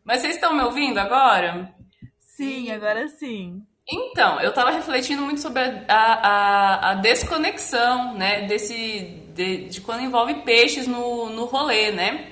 Mas 0.03 0.21
vocês 0.21 0.35
estão 0.35 0.55
me 0.55 0.63
ouvindo 0.63 0.97
agora? 0.97 1.73
Sim, 2.19 2.71
agora 2.71 3.07
sim. 3.07 3.61
Então, 3.91 4.39
eu 4.39 4.53
tava 4.53 4.71
refletindo 4.71 5.23
muito 5.23 5.41
sobre 5.41 5.61
a, 5.61 5.83
a, 5.87 6.91
a 6.91 6.93
desconexão, 6.95 8.13
né, 8.13 8.45
desse, 8.47 9.23
de, 9.33 9.67
de, 9.67 9.81
quando 9.81 10.03
envolve 10.03 10.35
peixes 10.41 10.87
no, 10.87 11.29
no 11.29 11.45
rolê, 11.45 11.91
né? 11.91 12.28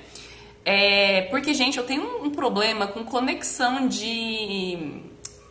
É, 0.70 1.22
porque, 1.30 1.54
gente, 1.54 1.78
eu 1.78 1.86
tenho 1.86 2.02
um, 2.02 2.26
um 2.26 2.30
problema 2.30 2.86
com 2.86 3.02
conexão 3.02 3.88
de... 3.88 5.00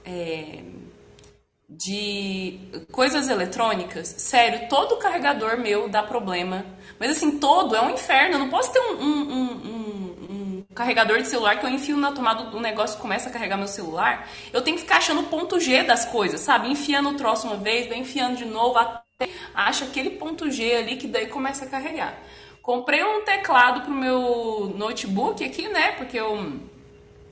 É, 0.05 0.59
de 1.67 2.59
coisas 2.91 3.27
eletrônicas, 3.27 4.07
sério, 4.07 4.69
todo 4.69 4.97
carregador 4.97 5.57
meu 5.57 5.89
dá 5.89 6.03
problema. 6.03 6.63
Mas 6.99 7.11
assim, 7.11 7.39
todo 7.39 7.75
é 7.75 7.81
um 7.81 7.89
inferno. 7.89 8.35
Eu 8.35 8.39
não 8.39 8.49
posso 8.49 8.71
ter 8.71 8.79
um, 8.79 8.93
um, 8.93 9.31
um, 9.33 9.51
um 10.29 10.65
carregador 10.75 11.19
de 11.19 11.27
celular 11.27 11.59
que 11.59 11.65
eu 11.65 11.69
enfio 11.69 11.97
na 11.97 12.11
tomada 12.11 12.43
do 12.51 12.59
negócio 12.59 12.97
e 12.97 13.01
começa 13.01 13.27
a 13.27 13.31
carregar 13.31 13.57
meu 13.57 13.67
celular. 13.67 14.29
Eu 14.53 14.61
tenho 14.61 14.77
que 14.77 14.83
ficar 14.83 14.97
achando 14.97 15.21
o 15.21 15.25
ponto 15.25 15.59
G 15.59 15.81
das 15.81 16.05
coisas, 16.05 16.41
sabe? 16.41 16.69
Enfiando 16.69 17.09
o 17.09 17.15
troço 17.15 17.47
uma 17.47 17.57
vez, 17.57 17.89
daí 17.89 17.99
enfiando 17.99 18.37
de 18.37 18.45
novo, 18.45 18.77
até 18.77 19.27
acha 19.53 19.83
aquele 19.85 20.11
ponto 20.11 20.49
G 20.51 20.75
ali 20.75 20.95
que 20.95 21.07
daí 21.07 21.25
começa 21.25 21.65
a 21.65 21.67
carregar. 21.67 22.17
Comprei 22.67 23.01
um 23.01 23.21
teclado 23.21 23.79
pro 23.79 23.93
meu 23.93 24.73
notebook 24.75 25.41
aqui, 25.41 25.69
né? 25.69 25.93
Porque 25.93 26.19
eu 26.19 26.59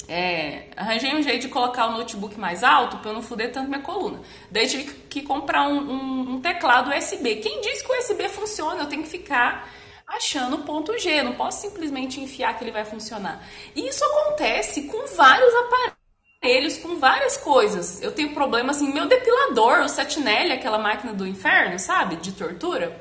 é, 0.08 0.70
arranjei 0.78 1.14
um 1.14 1.22
jeito 1.22 1.42
de 1.42 1.50
colocar 1.50 1.88
o 1.88 1.92
notebook 1.92 2.40
mais 2.40 2.64
alto 2.64 3.00
para 3.00 3.10
eu 3.10 3.16
não 3.16 3.22
fuder 3.22 3.52
tanto 3.52 3.68
minha 3.68 3.82
coluna. 3.82 4.22
Daí 4.50 4.66
tive 4.66 4.94
que 5.10 5.24
comprar 5.24 5.68
um, 5.68 5.78
um, 5.78 6.36
um, 6.36 6.40
teclado 6.40 6.90
USB. 6.90 7.36
Quem 7.36 7.60
diz 7.60 7.82
que 7.82 7.92
o 7.92 8.00
USB 8.00 8.30
funciona? 8.30 8.84
Eu 8.84 8.86
tenho 8.86 9.04
que 9.04 9.10
ficar 9.10 9.70
achando 10.08 10.56
o 10.56 10.64
ponto 10.64 10.98
G. 10.98 11.22
não 11.22 11.34
posso 11.34 11.68
simplesmente 11.68 12.22
enfiar 12.22 12.58
que 12.58 12.64
ele 12.64 12.72
vai 12.72 12.86
funcionar. 12.86 13.46
E 13.76 13.86
isso 13.90 14.06
acontece 14.06 14.84
com 14.84 15.06
vários 15.18 15.54
aparelhos, 15.54 16.78
com 16.78 16.96
várias 16.96 17.36
coisas. 17.36 18.02
Eu 18.02 18.14
tenho 18.14 18.34
problema 18.34 18.72
assim, 18.72 18.90
meu 18.94 19.06
depilador, 19.06 19.82
o 19.82 19.90
Satinelli, 19.90 20.54
aquela 20.54 20.80
máquina 20.80 21.12
do 21.12 21.28
inferno, 21.28 21.78
sabe? 21.78 22.16
De 22.16 22.32
tortura. 22.32 22.98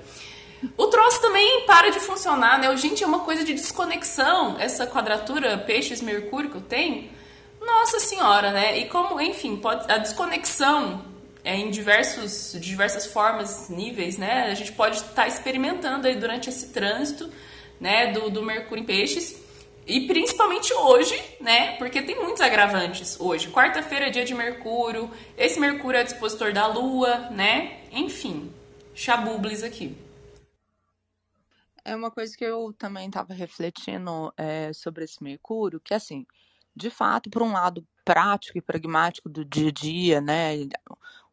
O 0.76 0.86
troço 0.86 1.20
também 1.20 1.64
para 1.66 1.90
de 1.90 2.00
funcionar, 2.00 2.58
né? 2.58 2.74
Gente, 2.76 3.02
é 3.02 3.06
uma 3.06 3.20
coisa 3.20 3.44
de 3.44 3.54
desconexão, 3.54 4.56
essa 4.58 4.86
quadratura 4.86 5.58
peixes-mercúrio 5.58 6.50
que 6.50 6.56
eu 6.56 6.62
tenho. 6.62 7.10
Nossa 7.60 7.98
senhora, 7.98 8.50
né? 8.50 8.78
E 8.78 8.88
como, 8.88 9.20
enfim, 9.20 9.56
pode, 9.56 9.90
a 9.90 9.98
desconexão 9.98 11.04
é 11.42 11.54
em 11.56 11.70
diversos, 11.70 12.56
diversas 12.60 13.06
formas, 13.06 13.68
níveis, 13.68 14.16
né? 14.16 14.48
A 14.50 14.54
gente 14.54 14.72
pode 14.72 14.96
estar 14.96 15.12
tá 15.12 15.28
experimentando 15.28 16.06
aí 16.06 16.16
durante 16.16 16.48
esse 16.48 16.68
trânsito, 16.68 17.30
né, 17.80 18.12
do, 18.12 18.30
do 18.30 18.42
Mercúrio 18.42 18.82
em 18.82 18.86
Peixes. 18.86 19.42
E 19.86 20.06
principalmente 20.06 20.72
hoje, 20.72 21.20
né? 21.40 21.72
Porque 21.76 22.00
tem 22.00 22.16
muitos 22.16 22.40
agravantes 22.40 23.20
hoje. 23.20 23.48
Quarta-feira 23.48 24.06
é 24.06 24.10
dia 24.10 24.24
de 24.24 24.34
Mercúrio, 24.34 25.10
esse 25.36 25.60
Mercúrio 25.60 26.00
é 26.00 26.04
dispositor 26.04 26.52
da 26.52 26.66
Lua, 26.66 27.28
né? 27.30 27.80
Enfim, 27.92 28.50
chabubles 28.94 29.62
aqui. 29.62 29.94
É 31.84 31.94
uma 31.94 32.10
coisa 32.10 32.34
que 32.36 32.44
eu 32.44 32.72
também 32.72 33.06
estava 33.08 33.34
refletindo 33.34 34.32
é, 34.38 34.72
sobre 34.72 35.04
esse 35.04 35.22
Mercúrio, 35.22 35.80
que 35.80 35.92
assim, 35.92 36.26
de 36.74 36.88
fato, 36.90 37.28
por 37.30 37.42
um 37.42 37.52
lado 37.52 37.86
prático 38.04 38.56
e 38.58 38.62
pragmático 38.62 39.28
do 39.28 39.44
dia 39.44 39.68
a 39.68 39.72
dia, 39.72 40.20
né, 40.20 40.54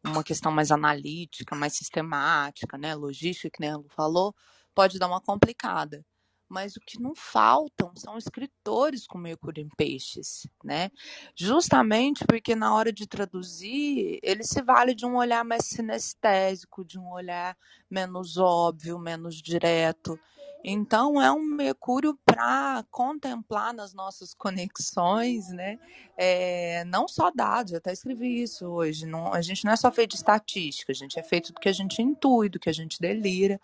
uma 0.04 0.22
questão 0.22 0.52
mais 0.52 0.70
analítica, 0.70 1.56
mais 1.56 1.74
sistemática, 1.76 2.76
né, 2.76 2.94
logística, 2.94 3.50
que 3.50 3.60
nem 3.60 3.70
a 3.70 3.78
falou, 3.96 4.34
pode 4.74 4.98
dar 4.98 5.06
uma 5.08 5.20
complicada. 5.22 6.04
Mas 6.52 6.76
o 6.76 6.80
que 6.80 7.00
não 7.00 7.14
faltam 7.14 7.96
são 7.96 8.18
escritores 8.18 9.06
com 9.06 9.16
Mercúrio 9.16 9.64
em 9.64 9.68
Peixes, 9.74 10.46
né? 10.62 10.90
Justamente 11.34 12.26
porque 12.26 12.54
na 12.54 12.74
hora 12.74 12.92
de 12.92 13.06
traduzir, 13.06 14.18
ele 14.22 14.44
se 14.44 14.60
vale 14.60 14.94
de 14.94 15.06
um 15.06 15.16
olhar 15.16 15.42
mais 15.46 15.64
sinestésico, 15.64 16.84
de 16.84 16.98
um 16.98 17.10
olhar 17.10 17.56
menos 17.90 18.36
óbvio, 18.36 18.98
menos 18.98 19.40
direto. 19.40 20.20
Então, 20.64 21.20
é 21.20 21.30
um 21.32 21.42
Mercúrio 21.42 22.16
para 22.24 22.84
contemplar 22.90 23.74
nas 23.74 23.92
nossas 23.92 24.32
conexões, 24.32 25.48
né? 25.48 25.78
É, 26.16 26.84
não 26.84 27.08
só 27.08 27.32
dados, 27.32 27.72
eu 27.72 27.78
até 27.78 27.92
escrevi 27.92 28.42
isso 28.42 28.66
hoje. 28.66 29.04
Não, 29.04 29.32
a 29.32 29.42
gente 29.42 29.64
não 29.64 29.72
é 29.72 29.76
só 29.76 29.90
feito 29.90 30.10
de 30.10 30.16
estatística, 30.16 30.92
a 30.92 30.94
gente 30.94 31.18
é 31.18 31.22
feito 31.22 31.52
do 31.52 31.60
que 31.60 31.68
a 31.68 31.72
gente 31.72 32.00
intui, 32.00 32.48
do 32.48 32.60
que 32.60 32.70
a 32.70 32.72
gente 32.72 33.00
delira. 33.00 33.60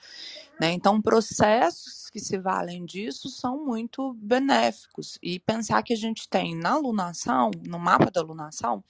Né? 0.61 0.73
Então, 0.73 1.01
processos 1.01 2.08
que 2.19 2.25
se 2.25 2.37
valem 2.37 2.85
disso 2.85 3.29
são 3.29 3.65
muito 3.65 4.13
benéficos. 4.15 5.19
E 5.23 5.39
pensar 5.39 5.83
que 5.85 5.93
a 5.93 5.97
gente 5.97 6.29
tem 6.29 6.57
na 6.57 6.77
lunação, 6.77 7.53
no 7.65 7.79
mapa 7.79 8.11
da 8.11 8.21
lunação, 8.21 8.83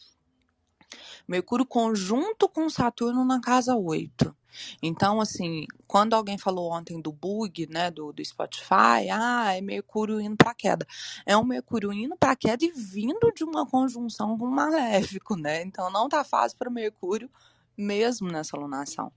Mercúrio 1.28 1.66
conjunto 1.66 2.48
com 2.48 2.70
Saturno 2.70 3.22
na 3.22 3.38
casa 3.38 3.76
8. 3.76 4.34
Então, 4.82 5.20
assim, 5.20 5.66
quando 5.86 6.14
alguém 6.14 6.38
falou 6.38 6.72
ontem 6.72 6.98
do 6.98 7.12
bug, 7.12 7.68
né, 7.70 7.90
do, 7.90 8.14
do 8.14 8.24
Spotify, 8.24 9.10
ah, 9.12 9.54
é 9.54 9.60
Mercúrio 9.60 10.18
indo 10.18 10.36
para 10.38 10.54
queda. 10.54 10.86
É 11.26 11.36
um 11.36 11.44
Mercúrio 11.44 11.92
indo 11.92 12.16
para 12.16 12.34
queda 12.34 12.64
e 12.64 12.72
vindo 12.72 13.30
de 13.34 13.44
uma 13.44 13.66
conjunção 13.66 14.38
com 14.38 14.46
maléfico, 14.46 15.36
né? 15.36 15.62
Então, 15.62 15.90
não 15.90 16.08
tá 16.08 16.24
fácil 16.24 16.56
para 16.56 16.70
Mercúrio 16.70 17.30
mesmo 17.76 18.32
nessa 18.32 18.56
lunação. 18.56 19.12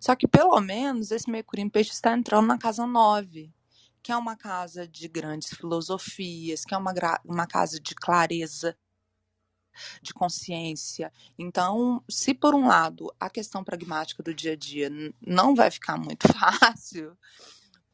Só 0.00 0.14
que, 0.14 0.28
pelo 0.28 0.58
menos, 0.60 1.10
esse 1.10 1.28
Mercúrio 1.28 1.64
em 1.64 1.68
peixe 1.68 1.90
está 1.90 2.16
entrando 2.16 2.46
na 2.46 2.56
casa 2.56 2.86
9, 2.86 3.52
que 4.06 4.12
é 4.12 4.16
uma 4.16 4.36
casa 4.36 4.86
de 4.86 5.08
grandes 5.08 5.48
filosofias, 5.48 6.64
que 6.64 6.72
é 6.72 6.78
uma, 6.78 6.94
uma 7.24 7.44
casa 7.44 7.80
de 7.80 7.92
clareza 7.92 8.78
de 10.00 10.14
consciência. 10.14 11.12
Então, 11.36 12.00
se 12.08 12.32
por 12.32 12.54
um 12.54 12.68
lado 12.68 13.12
a 13.18 13.28
questão 13.28 13.64
pragmática 13.64 14.22
do 14.22 14.32
dia 14.32 14.52
a 14.52 14.56
dia 14.56 14.88
não 15.20 15.56
vai 15.56 15.72
ficar 15.72 15.96
muito 15.96 16.28
fácil, 16.32 17.18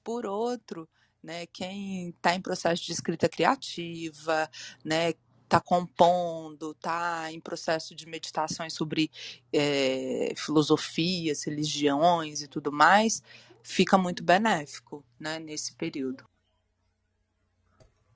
por 0.04 0.26
outro, 0.26 0.86
né, 1.22 1.46
quem 1.46 2.10
está 2.10 2.34
em 2.34 2.42
processo 2.42 2.84
de 2.84 2.92
escrita 2.92 3.26
criativa, 3.26 4.50
né, 4.84 5.14
está 5.44 5.60
compondo, 5.62 6.72
está 6.72 7.32
em 7.32 7.40
processo 7.40 7.94
de 7.94 8.04
meditações 8.04 8.74
sobre 8.74 9.10
é, 9.50 10.34
filosofias, 10.36 11.44
religiões 11.44 12.42
e 12.42 12.48
tudo 12.48 12.70
mais, 12.70 13.22
fica 13.62 13.96
muito 13.96 14.22
benéfico 14.22 15.04
né, 15.18 15.38
nesse 15.38 15.74
período. 15.76 16.24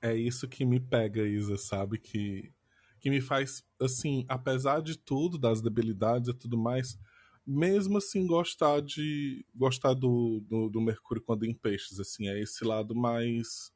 É 0.01 0.15
isso 0.15 0.47
que 0.47 0.65
me 0.65 0.79
pega, 0.79 1.27
Isa, 1.27 1.57
sabe? 1.57 1.97
Que, 1.97 2.51
que 2.99 3.09
me 3.09 3.21
faz, 3.21 3.63
assim, 3.81 4.25
apesar 4.29 4.81
de 4.81 4.97
tudo, 4.97 5.37
das 5.37 5.61
debilidades 5.61 6.29
e 6.29 6.33
tudo 6.33 6.57
mais, 6.57 6.97
mesmo 7.45 7.97
assim 7.97 8.27
gostar 8.27 8.81
de 8.81 9.45
gostar 9.55 9.93
do, 9.93 10.43
do, 10.47 10.69
do 10.69 10.81
Mercúrio 10.81 11.23
quando 11.23 11.45
em 11.45 11.53
peixes, 11.53 11.99
assim, 11.99 12.27
é 12.27 12.39
esse 12.39 12.63
lado 12.63 12.93
mais 12.93 13.71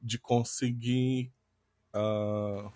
de 0.00 0.18
conseguir 0.18 1.32
Uh... 1.94 2.72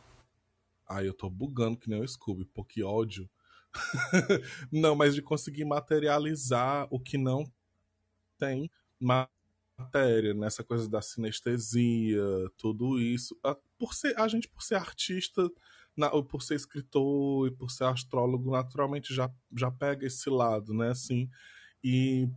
Ai, 0.89 1.07
eu 1.07 1.13
tô 1.13 1.29
bugando 1.29 1.77
que 1.77 1.91
nem 1.91 2.01
o 2.01 2.07
Scooby, 2.09 2.45
pô, 2.47 2.65
que 2.65 2.83
ódio. 2.83 3.29
não, 4.73 4.95
mas 4.95 5.15
de 5.15 5.21
conseguir 5.21 5.65
materializar 5.65 6.87
o 6.91 6.99
que 6.99 7.19
não 7.19 7.45
tem 8.39 8.71
matéria, 8.99 10.35
nessa 10.35 10.65
coisa 10.65 10.89
da 10.89 11.03
sinestesia, 11.03 12.23
tudo 12.57 12.99
isso. 13.01 13.37
Por 13.79 13.95
ser, 13.95 14.19
a 14.19 14.27
gente, 14.29 14.49
por 14.49 14.63
ser 14.63 14.77
artista, 14.77 15.51
por 16.31 16.43
ser 16.43 16.55
escritor 16.55 17.49
e 17.49 17.51
por 17.51 17.71
ser 17.71 17.85
astrólogo, 17.85 18.51
naturalmente 18.51 19.15
já, 19.15 19.31
já 19.57 19.71
pega 19.71 20.07
esse 20.07 20.31
lado, 20.31 20.73
né? 20.73 20.91
Assim, 20.91 21.29
e 21.83 22.29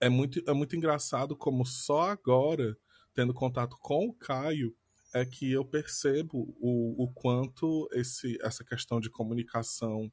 é 0.00 0.08
muito, 0.08 0.42
é 0.48 0.52
muito 0.52 0.76
engraçado 0.76 1.36
como 1.36 1.64
só 1.64 2.10
agora, 2.10 2.76
tendo 3.14 3.32
contato 3.32 3.76
com 3.80 4.08
o 4.08 4.14
Caio, 4.14 4.74
é 5.14 5.24
que 5.24 5.50
eu 5.50 5.64
percebo 5.64 6.54
o, 6.60 7.04
o 7.04 7.12
quanto 7.12 7.88
esse, 7.92 8.38
essa 8.42 8.64
questão 8.64 9.00
de 9.00 9.08
comunicação 9.08 10.12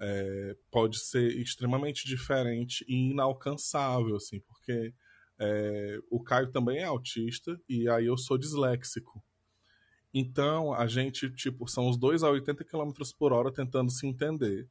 é, 0.00 0.56
pode 0.70 0.98
ser 0.98 1.36
extremamente 1.38 2.06
diferente 2.06 2.84
e 2.88 3.10
inalcançável, 3.10 4.16
assim, 4.16 4.40
porque 4.40 4.92
é, 5.38 5.98
o 6.10 6.22
Caio 6.22 6.50
também 6.50 6.78
é 6.78 6.84
autista 6.84 7.60
e 7.68 7.88
aí 7.88 8.06
eu 8.06 8.16
sou 8.16 8.38
disléxico. 8.38 9.22
Então, 10.12 10.72
a 10.72 10.86
gente, 10.86 11.30
tipo, 11.30 11.68
são 11.68 11.88
os 11.88 11.96
dois 11.96 12.22
a 12.22 12.30
80 12.30 12.64
km 12.64 12.92
por 13.18 13.32
hora 13.32 13.52
tentando 13.52 13.90
se 13.90 14.06
entender. 14.06 14.66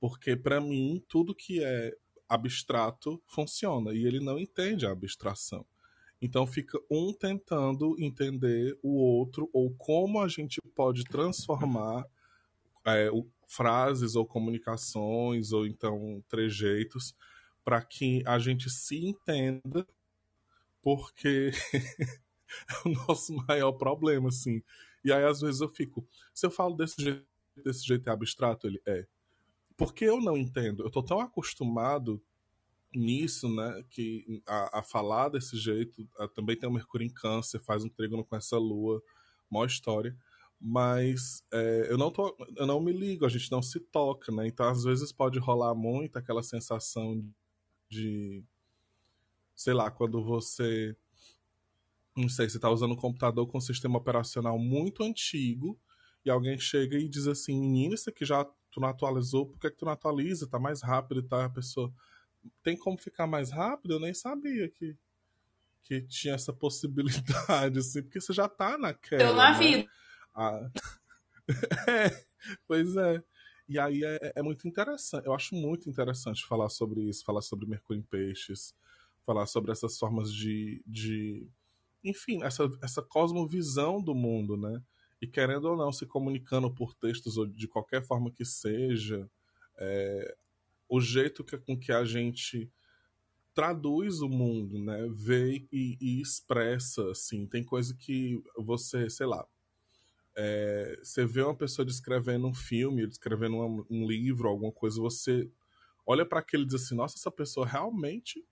Porque, 0.00 0.36
para 0.36 0.60
mim, 0.60 1.02
tudo 1.08 1.34
que 1.34 1.62
é 1.62 1.96
abstrato 2.28 3.20
funciona 3.26 3.92
e 3.92 4.04
ele 4.04 4.20
não 4.20 4.38
entende 4.38 4.86
a 4.86 4.92
abstração. 4.92 5.66
Então 6.20 6.46
fica 6.46 6.78
um 6.90 7.12
tentando 7.12 7.96
entender 7.98 8.76
o 8.82 8.96
outro 8.96 9.48
ou 9.52 9.70
como 9.76 10.20
a 10.20 10.28
gente 10.28 10.60
pode 10.74 11.04
transformar 11.04 12.04
é, 12.84 13.08
frases 13.48 14.14
ou 14.14 14.26
comunicações 14.26 15.52
ou 15.52 15.66
então 15.66 16.22
trejeitos 16.28 17.16
para 17.64 17.82
que 17.82 18.22
a 18.26 18.38
gente 18.38 18.70
se 18.70 19.04
entenda, 19.04 19.86
porque 20.82 21.50
é 21.74 22.88
o 22.88 22.92
nosso 22.92 23.34
maior 23.48 23.72
problema, 23.72 24.28
assim. 24.28 24.62
E 25.02 25.12
aí 25.12 25.24
às 25.24 25.40
vezes 25.40 25.60
eu 25.60 25.68
fico, 25.68 26.06
se 26.32 26.46
eu 26.46 26.50
falo 26.50 26.76
desse 26.76 27.02
jeito, 27.02 27.26
desse 27.64 27.86
jeito 27.86 28.08
é 28.08 28.12
abstrato, 28.12 28.66
ele 28.66 28.80
é. 28.86 29.06
Porque 29.76 30.04
eu 30.04 30.20
não 30.20 30.36
entendo. 30.36 30.82
Eu 30.82 30.90
tô 30.90 31.02
tão 31.02 31.20
acostumado 31.20 32.22
nisso, 32.94 33.54
né, 33.54 33.84
que 33.90 34.42
a, 34.46 34.78
a 34.78 34.82
falar 34.82 35.28
desse 35.28 35.56
jeito, 35.56 36.08
a, 36.18 36.28
também 36.28 36.56
tem 36.56 36.68
o 36.68 36.72
Mercúrio 36.72 37.06
em 37.06 37.12
Câncer, 37.12 37.60
faz 37.60 37.84
um 37.84 37.88
trígono 37.88 38.24
com 38.24 38.36
essa 38.36 38.58
lua, 38.58 39.02
maior 39.50 39.66
história, 39.66 40.16
mas 40.60 41.44
é, 41.52 41.86
eu 41.90 41.96
não 41.96 42.10
tô, 42.10 42.36
eu 42.56 42.66
não 42.66 42.80
me 42.80 42.92
ligo, 42.92 43.24
a 43.24 43.28
gente 43.28 43.50
não 43.50 43.62
se 43.62 43.78
toca, 43.78 44.32
né? 44.32 44.46
Então 44.46 44.68
às 44.68 44.84
vezes 44.84 45.12
pode 45.12 45.38
rolar 45.38 45.74
muito 45.74 46.18
aquela 46.18 46.42
sensação 46.42 47.24
de, 47.88 48.42
sei 49.54 49.72
lá, 49.72 49.90
quando 49.90 50.22
você, 50.22 50.96
não 52.16 52.28
sei, 52.28 52.48
você 52.48 52.58
tá 52.58 52.70
usando 52.70 52.92
um 52.92 52.96
computador 52.96 53.46
com 53.46 53.58
um 53.58 53.62
sistema 53.62 53.98
operacional 53.98 54.58
muito 54.58 55.02
antigo 55.04 55.78
e 56.24 56.30
alguém 56.30 56.58
chega 56.58 56.98
e 56.98 57.08
diz 57.08 57.26
assim, 57.26 57.58
menino, 57.58 57.94
isso 57.94 58.10
aqui 58.10 58.24
já 58.24 58.44
tu 58.70 58.80
não 58.80 58.88
atualizou, 58.88 59.46
por 59.46 59.58
que, 59.58 59.70
que 59.70 59.76
tu 59.76 59.84
não 59.84 59.92
atualiza? 59.92 60.48
Tá 60.48 60.58
mais 60.58 60.82
rápido 60.82 61.20
e 61.20 61.22
tá 61.22 61.44
a 61.44 61.50
pessoa 61.50 61.92
tem 62.62 62.76
como 62.76 62.98
ficar 62.98 63.26
mais 63.26 63.50
rápido? 63.50 63.94
Eu 63.94 64.00
nem 64.00 64.14
sabia 64.14 64.68
que, 64.68 64.96
que 65.82 66.02
tinha 66.02 66.34
essa 66.34 66.52
possibilidade, 66.52 67.78
assim, 67.78 68.02
porque 68.02 68.20
você 68.20 68.32
já 68.32 68.48
tá 68.48 68.76
naquela. 68.78 69.22
Eu 69.22 69.34
na 69.34 69.52
né? 69.52 69.58
vida. 69.58 69.90
É, 71.88 72.24
pois 72.66 72.94
é. 72.96 73.22
E 73.68 73.78
aí 73.78 74.04
é, 74.04 74.32
é, 74.36 74.42
muito 74.42 74.68
interessante. 74.68 75.26
Eu 75.26 75.34
acho 75.34 75.54
muito 75.54 75.88
interessante 75.88 76.44
falar 76.46 76.68
sobre 76.68 77.02
isso, 77.02 77.24
falar 77.24 77.40
sobre 77.40 77.66
Mercúrio 77.66 78.00
em 78.00 78.02
Peixes, 78.02 78.74
falar 79.24 79.46
sobre 79.46 79.72
essas 79.72 79.98
formas 79.98 80.32
de. 80.32 80.82
de 80.86 81.46
enfim, 82.04 82.42
essa, 82.42 82.70
essa 82.82 83.02
cosmovisão 83.02 84.02
do 84.02 84.14
mundo, 84.14 84.56
né? 84.56 84.82
E 85.20 85.26
querendo 85.26 85.66
ou 85.66 85.76
não, 85.76 85.90
se 85.90 86.06
comunicando 86.06 86.70
por 86.70 86.94
textos 86.94 87.36
ou 87.36 87.46
de 87.46 87.66
qualquer 87.66 88.02
forma 88.02 88.30
que 88.30 88.44
seja, 88.44 89.28
é, 89.76 90.36
o 90.88 91.00
jeito 91.00 91.42
que, 91.42 91.58
com 91.58 91.78
que 91.78 91.92
a 91.92 92.04
gente 92.04 92.70
traduz 93.52 94.20
o 94.20 94.28
mundo, 94.28 94.78
né? 94.78 95.08
Vê 95.10 95.66
e, 95.72 95.98
e 96.00 96.20
expressa, 96.20 97.10
assim. 97.10 97.46
Tem 97.46 97.64
coisa 97.64 97.94
que 97.94 98.42
você, 98.56 99.10
sei 99.10 99.26
lá, 99.26 99.46
é, 100.40 101.00
você 101.02 101.26
vê 101.26 101.42
uma 101.42 101.54
pessoa 101.54 101.84
descrevendo 101.84 102.46
um 102.46 102.54
filme, 102.54 103.04
descrevendo 103.08 103.56
um, 103.56 103.84
um 103.90 104.06
livro, 104.06 104.48
alguma 104.48 104.70
coisa, 104.70 105.00
você 105.00 105.50
olha 106.06 106.24
para 106.24 106.38
aquele 106.38 106.62
e 106.62 106.66
diz 106.66 106.76
assim, 106.76 106.94
nossa, 106.94 107.16
essa 107.18 107.30
pessoa 107.30 107.66
realmente 107.66 108.46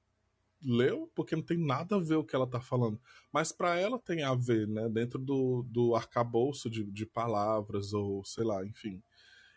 leu, 0.61 1.09
porque 1.15 1.37
não 1.37 1.45
tem 1.45 1.57
nada 1.57 1.95
a 1.95 2.01
ver 2.01 2.17
o 2.17 2.25
que 2.25 2.35
ela 2.35 2.47
tá 2.47 2.61
falando. 2.61 3.01
Mas 3.33 3.53
para 3.53 3.79
ela 3.79 4.01
tem 4.01 4.25
a 4.25 4.35
ver, 4.35 4.67
né? 4.67 4.89
Dentro 4.89 5.17
do, 5.17 5.65
do 5.69 5.95
arcabouço 5.95 6.69
de, 6.69 6.83
de 6.91 7.07
palavras, 7.07 7.93
ou 7.93 8.25
sei 8.25 8.43
lá, 8.43 8.67
enfim. 8.67 9.01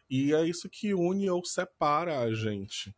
E 0.07 0.31
é 0.31 0.45
isso 0.47 0.69
que 0.69 0.93
une 0.93 1.27
ou 1.31 1.43
separa 1.43 2.19
a 2.19 2.31
gente. 2.31 2.95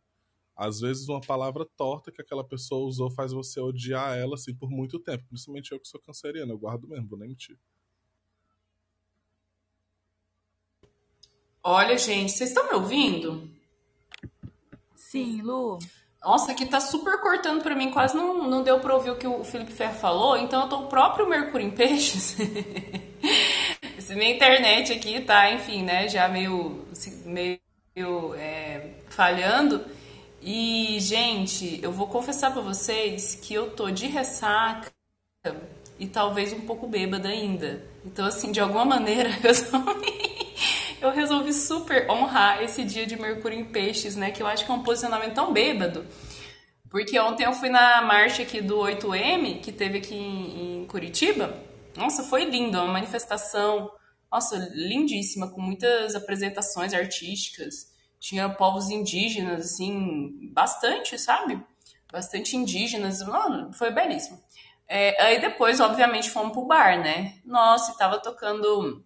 Às 0.54 0.80
vezes 0.80 1.08
uma 1.08 1.22
palavra 1.22 1.66
torta 1.74 2.12
que 2.12 2.20
aquela 2.20 2.44
pessoa 2.44 2.86
usou 2.86 3.10
faz 3.10 3.32
você 3.32 3.60
odiar 3.60 4.18
ela 4.18 4.34
assim 4.34 4.54
por 4.54 4.70
muito 4.70 4.98
tempo. 4.98 5.24
Principalmente 5.26 5.72
eu 5.72 5.80
que 5.80 5.88
sou 5.88 6.00
canceriano, 6.00 6.52
eu 6.52 6.58
guardo 6.58 6.86
mesmo, 6.86 7.08
vou 7.08 7.18
nem 7.18 7.30
mentir. 7.30 7.58
Olha, 11.64 11.96
gente, 11.96 12.32
vocês 12.32 12.50
estão 12.50 12.66
me 12.68 12.74
ouvindo? 12.74 13.48
Sim, 14.96 15.42
Lu. 15.42 15.78
Nossa, 16.22 16.52
aqui 16.52 16.66
tá 16.66 16.80
super 16.80 17.20
cortando 17.20 17.62
para 17.62 17.74
mim, 17.74 17.90
quase 17.90 18.16
não, 18.16 18.48
não 18.48 18.62
deu 18.62 18.78
para 18.78 18.94
ouvir 18.94 19.10
o 19.10 19.16
que 19.16 19.26
o 19.26 19.42
Felipe 19.44 19.72
Ferro 19.72 19.94
falou, 19.94 20.36
então 20.36 20.62
eu 20.62 20.68
tô 20.68 20.78
o 20.80 20.86
próprio 20.86 21.28
Mercúrio 21.28 21.66
em 21.66 21.70
Peixes. 21.70 22.36
minha 24.14 24.34
internet 24.34 24.92
aqui 24.92 25.20
tá, 25.20 25.52
enfim, 25.52 25.82
né, 25.82 26.08
já 26.08 26.28
meio, 26.28 26.86
meio 27.24 27.58
é, 28.36 28.90
falhando. 29.08 29.84
E, 30.40 30.98
gente, 31.00 31.80
eu 31.82 31.92
vou 31.92 32.06
confessar 32.06 32.52
para 32.52 32.60
vocês 32.60 33.34
que 33.34 33.54
eu 33.54 33.70
tô 33.70 33.90
de 33.90 34.06
ressaca 34.06 34.90
e 35.98 36.06
talvez 36.06 36.52
um 36.52 36.60
pouco 36.60 36.86
bêbada 36.86 37.28
ainda. 37.28 37.84
Então, 38.04 38.26
assim, 38.26 38.50
de 38.50 38.60
alguma 38.60 38.84
maneira, 38.84 39.30
eu, 39.42 39.52
eu 41.02 41.10
resolvi 41.10 41.52
super 41.52 42.08
honrar 42.08 42.62
esse 42.62 42.84
dia 42.84 43.04
de 43.04 43.18
Mercúrio 43.18 43.58
em 43.58 43.64
Peixes, 43.64 44.14
né? 44.16 44.30
Que 44.30 44.42
eu 44.42 44.46
acho 44.46 44.64
que 44.64 44.70
é 44.70 44.74
um 44.74 44.82
posicionamento 44.82 45.34
tão 45.34 45.52
bêbado. 45.52 46.06
Porque 46.88 47.18
ontem 47.18 47.44
eu 47.44 47.52
fui 47.52 47.68
na 47.68 48.02
marcha 48.02 48.42
aqui 48.42 48.60
do 48.60 48.78
8M, 48.78 49.60
que 49.60 49.72
teve 49.72 49.98
aqui 49.98 50.14
em, 50.14 50.82
em 50.82 50.86
Curitiba. 50.86 51.58
Nossa, 51.96 52.22
foi 52.22 52.44
lindo, 52.44 52.78
uma 52.78 52.92
manifestação 52.92 53.90
nossa, 54.30 54.56
lindíssima, 54.72 55.50
com 55.50 55.60
muitas 55.60 56.14
apresentações 56.14 56.94
artísticas. 56.94 57.92
Tinha 58.18 58.48
povos 58.48 58.88
indígenas, 58.88 59.72
assim, 59.72 60.50
bastante, 60.52 61.18
sabe? 61.18 61.60
Bastante 62.10 62.56
indígenas. 62.56 63.22
Mano, 63.22 63.72
foi 63.74 63.90
belíssimo. 63.90 64.42
É, 64.88 65.22
aí 65.22 65.40
depois, 65.40 65.80
obviamente, 65.80 66.30
fomos 66.30 66.52
pro 66.52 66.64
bar, 66.64 66.98
né? 67.00 67.40
Nossa, 67.44 67.96
tava 67.98 68.18
tocando 68.20 69.04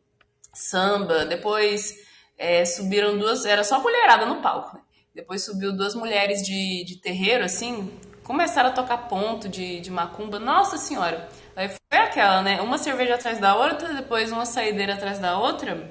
samba. 0.56 1.24
Depois 1.24 1.94
é, 2.38 2.64
subiram 2.64 3.18
duas. 3.18 3.44
Era 3.44 3.62
só 3.62 3.80
mulherada 3.80 4.26
no 4.26 4.40
palco, 4.40 4.76
né? 4.76 4.82
Depois 5.14 5.44
subiu 5.44 5.72
duas 5.72 5.94
mulheres 5.94 6.42
de, 6.42 6.84
de 6.84 6.96
terreiro, 6.96 7.42
assim, 7.42 7.90
começaram 8.22 8.68
a 8.68 8.72
tocar 8.72 9.08
ponto 9.08 9.48
de, 9.48 9.80
de 9.80 9.90
macumba. 9.90 10.38
Nossa 10.38 10.76
senhora! 10.76 11.26
Aí 11.56 11.68
foi 11.68 11.98
aquela, 11.98 12.42
né? 12.42 12.60
Uma 12.60 12.76
cerveja 12.76 13.14
atrás 13.14 13.38
da 13.38 13.56
outra, 13.56 13.94
depois 13.94 14.30
uma 14.30 14.44
saideira 14.44 14.92
atrás 14.92 15.18
da 15.18 15.38
outra. 15.38 15.90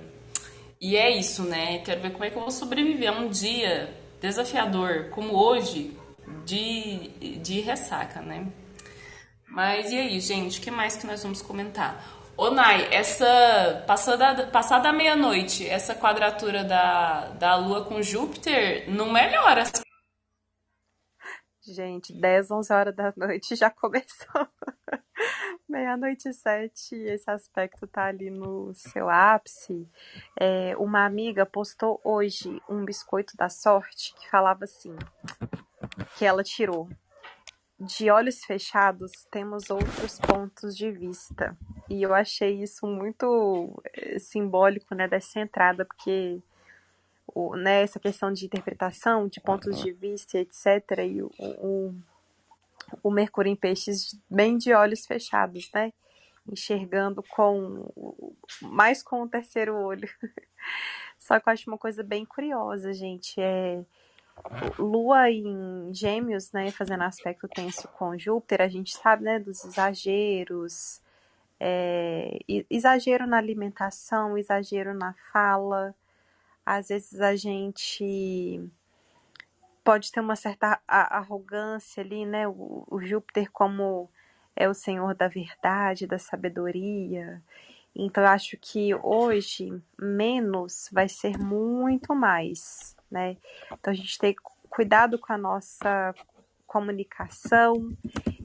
E 0.79 0.95
é 0.95 1.09
isso, 1.09 1.41
né? 1.41 1.79
Quero 1.79 2.01
ver 2.01 2.11
como 2.11 2.23
é 2.23 2.29
que 2.29 2.35
eu 2.35 2.41
vou 2.41 2.51
sobreviver 2.51 3.09
a 3.09 3.13
um 3.13 3.27
dia 3.27 3.91
desafiador 4.21 5.09
como 5.09 5.33
hoje 5.35 5.97
de, 6.45 7.37
de 7.39 7.61
ressaca, 7.61 8.21
né? 8.21 8.45
Mas 9.47 9.91
e 9.91 9.97
aí, 9.97 10.19
gente? 10.19 10.59
O 10.59 10.61
que 10.61 10.69
mais 10.69 10.95
que 10.95 11.07
nós 11.07 11.23
vamos 11.23 11.41
comentar? 11.41 12.14
Ô, 12.37 12.51
Nai, 12.51 12.93
essa 12.93 13.83
passada, 13.87 14.47
passada 14.47 14.91
meia-noite, 14.91 15.65
essa 15.65 15.95
quadratura 15.95 16.65
da, 16.65 17.29
da 17.29 17.55
Lua 17.55 17.85
com 17.85 18.01
Júpiter 18.01 18.89
não 18.91 19.09
melhora. 19.09 19.63
Gente, 21.61 22.13
10, 22.13 22.51
11 22.51 22.73
horas 22.73 22.95
da 22.95 23.13
noite 23.15 23.55
já 23.55 23.69
começou. 23.69 24.47
Meia-noite 25.67 26.27
e 26.27 26.33
sete, 26.33 26.95
esse 26.95 27.29
aspecto 27.31 27.87
tá 27.87 28.03
ali 28.03 28.29
no 28.29 28.73
seu 28.75 29.09
ápice. 29.09 29.89
É, 30.37 30.75
uma 30.77 31.05
amiga 31.05 31.45
postou 31.45 32.01
hoje 32.03 32.61
um 32.69 32.83
biscoito 32.83 33.35
da 33.37 33.47
sorte 33.47 34.13
que 34.13 34.29
falava 34.29 34.65
assim: 34.65 34.95
que 36.17 36.25
ela 36.25 36.43
tirou. 36.43 36.89
De 37.79 38.09
olhos 38.09 38.43
fechados, 38.45 39.11
temos 39.29 39.69
outros 39.69 40.17
pontos 40.19 40.77
de 40.77 40.89
vista. 40.91 41.57
E 41.89 42.01
eu 42.01 42.13
achei 42.13 42.63
isso 42.63 42.87
muito 42.87 43.81
eh, 43.93 44.17
simbólico, 44.17 44.95
né, 44.95 45.07
dessa 45.07 45.41
entrada, 45.41 45.83
porque 45.83 46.41
o, 47.27 47.55
né, 47.57 47.83
essa 47.83 47.99
questão 47.99 48.31
de 48.31 48.45
interpretação, 48.45 49.27
de 49.27 49.41
pontos 49.41 49.77
de 49.81 49.91
vista, 49.91 50.37
etc. 50.37 50.99
E 51.05 51.21
o, 51.21 51.29
o, 51.37 51.95
o 53.03 53.11
Mercúrio 53.11 53.51
em 53.51 53.55
Peixes 53.57 54.17
bem 54.29 54.57
de 54.57 54.73
olhos 54.73 55.05
fechados, 55.05 55.69
né? 55.73 55.91
Enxergando 56.47 57.21
com 57.23 57.91
mais 58.61 59.03
com 59.03 59.23
o 59.23 59.29
terceiro 59.29 59.75
olho. 59.75 60.07
Só 61.19 61.39
que 61.39 61.49
eu 61.49 61.53
acho 61.53 61.69
uma 61.69 61.77
coisa 61.77 62.03
bem 62.03 62.23
curiosa, 62.23 62.93
gente. 62.93 63.35
É 63.41 63.83
Lua 64.77 65.29
em 65.29 65.93
Gêmeos, 65.93 66.51
né, 66.51 66.71
fazendo 66.71 67.03
aspecto 67.03 67.47
tenso 67.47 67.87
com 67.89 68.17
Júpiter, 68.17 68.61
a 68.61 68.67
gente 68.67 68.95
sabe, 68.95 69.23
né, 69.23 69.39
dos 69.39 69.63
exageros, 69.63 71.01
é, 71.59 72.39
exagero 72.69 73.25
na 73.25 73.37
alimentação, 73.37 74.37
exagero 74.37 74.93
na 74.93 75.13
fala. 75.31 75.95
Às 76.65 76.89
vezes 76.89 77.21
a 77.21 77.35
gente 77.35 78.61
pode 79.83 80.11
ter 80.11 80.19
uma 80.19 80.35
certa 80.35 80.79
arrogância 80.87 82.03
ali, 82.03 82.25
né? 82.25 82.47
O, 82.47 82.85
o 82.89 83.01
Júpiter 83.01 83.51
como 83.51 84.09
é 84.55 84.67
o 84.67 84.73
senhor 84.73 85.13
da 85.13 85.27
verdade, 85.27 86.07
da 86.07 86.17
sabedoria. 86.17 87.41
Então 87.95 88.23
eu 88.23 88.29
acho 88.29 88.57
que 88.57 88.93
hoje 88.95 89.71
menos 89.97 90.89
vai 90.91 91.07
ser 91.07 91.37
muito 91.37 92.13
mais 92.15 92.95
né? 93.15 93.37
Então 93.71 93.93
a 93.93 93.95
gente 93.95 94.19
tem 94.19 94.35
cuidado 94.69 95.17
com 95.17 95.31
a 95.31 95.37
nossa 95.37 96.13
comunicação 96.67 97.95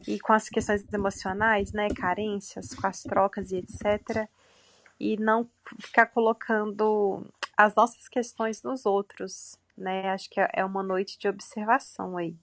e 0.06 0.20
com 0.20 0.32
as 0.32 0.48
questões 0.48 0.86
emocionais, 0.92 1.72
né? 1.72 1.88
Carências, 1.88 2.72
com 2.72 2.86
as 2.86 3.02
trocas 3.02 3.50
e 3.50 3.56
etc. 3.56 4.28
E 4.98 5.16
não 5.16 5.48
ficar 5.80 6.06
colocando 6.06 7.26
as 7.56 7.74
nossas 7.74 8.08
questões 8.08 8.62
nos 8.62 8.86
outros, 8.86 9.58
né? 9.76 10.10
Acho 10.10 10.30
que 10.30 10.40
é 10.40 10.64
uma 10.64 10.84
noite 10.84 11.18
de 11.18 11.26
observação 11.26 12.16
aí. 12.16 12.36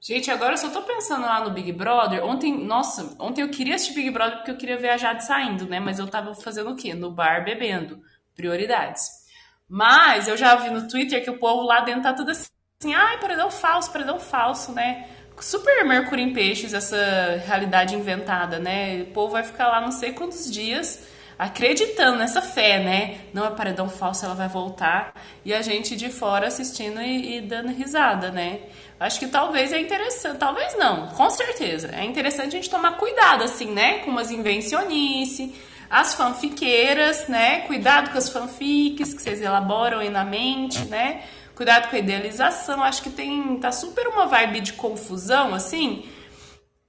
Gente, 0.00 0.30
agora 0.30 0.54
eu 0.54 0.58
só 0.58 0.68
tô 0.70 0.82
pensando 0.82 1.22
lá 1.22 1.44
no 1.44 1.50
Big 1.50 1.72
Brother. 1.72 2.24
Ontem, 2.24 2.64
nossa, 2.64 3.16
ontem 3.20 3.42
eu 3.42 3.50
queria 3.50 3.76
assistir 3.76 3.94
Big 3.94 4.10
Brother 4.10 4.38
porque 4.38 4.50
eu 4.50 4.56
queria 4.56 4.76
viajar 4.76 5.14
de 5.14 5.24
saindo, 5.24 5.66
né? 5.66 5.80
Mas 5.80 5.98
eu 5.98 6.08
tava 6.08 6.34
fazendo 6.34 6.70
o 6.70 6.76
quê? 6.76 6.92
No 6.94 7.10
bar 7.10 7.44
bebendo 7.44 8.02
prioridades. 8.34 9.22
Mas 9.68 10.28
eu 10.28 10.36
já 10.36 10.54
vi 10.56 10.70
no 10.70 10.86
Twitter 10.88 11.22
que 11.24 11.30
o 11.30 11.38
povo 11.38 11.62
lá 11.62 11.80
dentro 11.80 12.02
tá 12.02 12.12
tudo 12.12 12.30
assim, 12.30 12.94
ai, 12.94 13.18
paredão 13.18 13.50
falso, 13.50 13.90
paredão 13.90 14.18
falso, 14.18 14.72
né? 14.72 15.08
Super 15.40 15.84
Mercúrio 15.84 16.24
em 16.24 16.32
Peixes, 16.32 16.74
essa 16.74 17.42
realidade 17.46 17.94
inventada, 17.94 18.58
né? 18.58 19.02
O 19.02 19.12
povo 19.12 19.32
vai 19.32 19.42
ficar 19.42 19.68
lá 19.68 19.80
não 19.80 19.90
sei 19.90 20.12
quantos 20.12 20.50
dias 20.50 21.06
acreditando 21.38 22.18
nessa 22.18 22.40
fé, 22.40 22.78
né? 22.78 23.20
Não 23.32 23.44
é 23.44 23.50
paredão 23.50 23.88
falso, 23.88 24.24
ela 24.24 24.34
vai 24.34 24.48
voltar. 24.48 25.12
E 25.44 25.52
a 25.52 25.62
gente 25.62 25.96
de 25.96 26.08
fora 26.10 26.46
assistindo 26.46 27.00
e, 27.00 27.38
e 27.38 27.40
dando 27.40 27.72
risada, 27.72 28.30
né? 28.30 28.60
Acho 29.00 29.18
que 29.18 29.26
talvez 29.26 29.72
é 29.72 29.80
interessante, 29.80 30.38
talvez 30.38 30.76
não, 30.78 31.08
com 31.08 31.28
certeza. 31.30 31.90
É 31.92 32.04
interessante 32.04 32.48
a 32.48 32.50
gente 32.50 32.70
tomar 32.70 32.92
cuidado, 32.96 33.42
assim, 33.42 33.72
né? 33.72 33.98
Com 34.00 34.10
umas 34.10 34.30
invencionice 34.30 35.54
as 35.92 36.14
fanfiqueiras, 36.14 37.28
né? 37.28 37.60
Cuidado 37.66 38.10
com 38.10 38.16
as 38.16 38.30
fanfics 38.30 39.12
que 39.12 39.20
vocês 39.20 39.42
elaboram 39.42 39.98
aí 39.98 40.08
na 40.08 40.24
mente, 40.24 40.86
né? 40.86 41.22
Cuidado 41.54 41.90
com 41.90 41.96
a 41.96 41.98
idealização. 41.98 42.82
Acho 42.82 43.02
que 43.02 43.10
tem 43.10 43.58
tá 43.60 43.70
super 43.70 44.08
uma 44.08 44.24
vibe 44.24 44.62
de 44.62 44.72
confusão, 44.72 45.52
assim. 45.52 46.08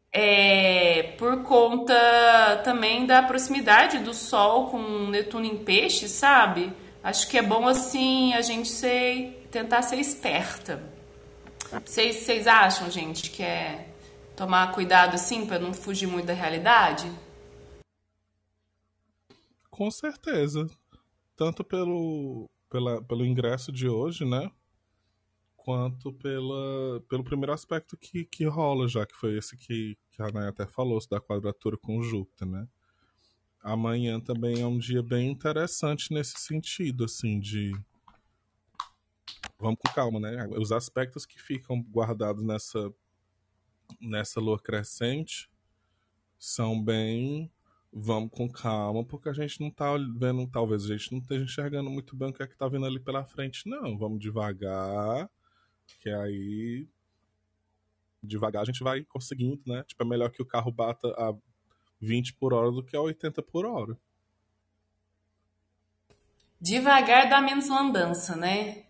É, 0.10 1.16
por 1.18 1.44
conta 1.44 2.62
também 2.64 3.06
da 3.06 3.22
proximidade 3.22 4.00
do 4.00 4.14
Sol 4.14 4.68
com 4.68 4.80
Netuno 5.10 5.46
em 5.46 5.58
peixe, 5.58 6.08
sabe? 6.08 6.72
Acho 7.04 7.28
que 7.28 7.38
é 7.38 7.42
bom 7.42 7.68
assim 7.68 8.34
a 8.34 8.42
gente 8.42 8.70
ser, 8.70 9.50
tentar 9.52 9.82
ser 9.82 9.98
esperta. 9.98 10.82
Vocês, 11.86 12.18
vocês 12.24 12.48
acham, 12.48 12.90
gente, 12.90 13.32
que 13.32 13.44
é 13.44 13.86
tomar 14.34 14.72
cuidado 14.72 15.16
assim 15.16 15.46
para 15.46 15.60
não 15.60 15.74
fugir 15.74 16.08
muito 16.08 16.28
da 16.28 16.34
realidade? 16.34 17.12
Com 19.74 19.90
certeza. 19.90 20.68
Tanto 21.36 21.64
pelo, 21.64 22.48
pela, 22.70 23.04
pelo 23.04 23.26
ingresso 23.26 23.72
de 23.72 23.90
hoje, 23.90 24.24
né? 24.24 24.52
Quanto 25.56 26.14
pela, 26.14 27.02
pelo 27.10 27.24
primeiro 27.24 27.52
aspecto 27.52 27.98
que, 27.98 28.24
que 28.24 28.46
rola, 28.46 28.88
já 28.88 29.04
que 29.04 29.16
foi 29.16 29.36
esse 29.36 29.58
que, 29.58 29.98
que 30.12 30.22
a 30.22 30.32
Nay 30.32 30.48
até 30.48 30.68
falou, 30.68 31.00
da 31.10 31.20
quadratura 31.20 31.76
com 31.76 32.04
Júpiter, 32.04 32.48
né? 32.48 32.68
Amanhã 33.64 34.20
também 34.20 34.62
é 34.62 34.68
um 34.68 34.78
dia 34.78 35.02
bem 35.02 35.32
interessante 35.32 36.14
nesse 36.14 36.38
sentido, 36.38 37.06
assim, 37.06 37.40
de. 37.40 37.72
Vamos 39.58 39.80
com 39.84 39.92
calma, 39.92 40.20
né? 40.20 40.48
Os 40.56 40.72
aspectos 40.72 41.26
que 41.26 41.42
ficam 41.42 41.82
guardados 41.82 42.44
nessa, 42.44 42.94
nessa 44.00 44.40
lua 44.40 44.60
crescente 44.60 45.50
são 46.38 46.80
bem 46.80 47.52
vamos 47.94 48.32
com 48.32 48.50
calma, 48.50 49.06
porque 49.06 49.30
a 49.30 49.34
gente 49.34 49.62
não 49.62 49.70
tá 49.70 49.96
vendo, 50.18 50.48
talvez 50.48 50.86
a 50.86 50.98
gente 50.98 51.12
não 51.12 51.20
esteja 51.20 51.44
enxergando 51.44 51.90
muito 51.90 52.16
bem 52.16 52.30
o 52.30 52.34
que 52.34 52.42
é 52.42 52.48
que 52.48 52.58
tá 52.58 52.68
vindo 52.68 52.86
ali 52.86 53.00
pela 53.00 53.24
frente, 53.24 53.70
não. 53.70 53.98
Vamos 53.98 54.20
devagar, 54.20 55.30
que 56.02 56.10
aí 56.10 56.88
devagar 58.22 58.64
a 58.64 58.66
gente 58.66 58.84
vai 58.84 59.04
conseguindo, 59.04 59.62
né? 59.68 59.84
Tipo, 59.84 60.04
é 60.04 60.06
melhor 60.06 60.32
que 60.32 60.42
o 60.42 60.46
carro 60.46 60.72
bata 60.72 61.08
a 61.10 61.34
20 62.02 62.34
por 62.34 62.54
hora 62.54 62.72
do 62.72 62.84
que 62.84 62.96
a 62.96 63.02
80 63.02 63.44
por 63.44 63.66
hora. 63.66 63.98
Devagar 66.60 67.30
dá 67.30 67.42
menos 67.42 67.68
lambança, 67.68 68.36
né? 68.36 68.86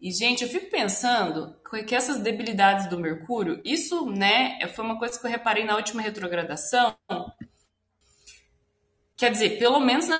E, 0.00 0.10
gente, 0.10 0.42
eu 0.42 0.48
fico 0.48 0.70
pensando 0.70 1.54
que 1.86 1.94
essas 1.94 2.18
debilidades 2.20 2.88
do 2.88 2.98
Mercúrio, 2.98 3.60
isso, 3.62 4.06
né, 4.06 4.58
foi 4.68 4.84
uma 4.84 4.98
coisa 4.98 5.20
que 5.20 5.26
eu 5.26 5.30
reparei 5.30 5.62
na 5.62 5.76
última 5.76 6.00
retrogradação, 6.00 6.96
Quer 9.20 9.32
dizer, 9.32 9.58
pelo 9.58 9.78
menos 9.78 10.08
na. 10.08 10.18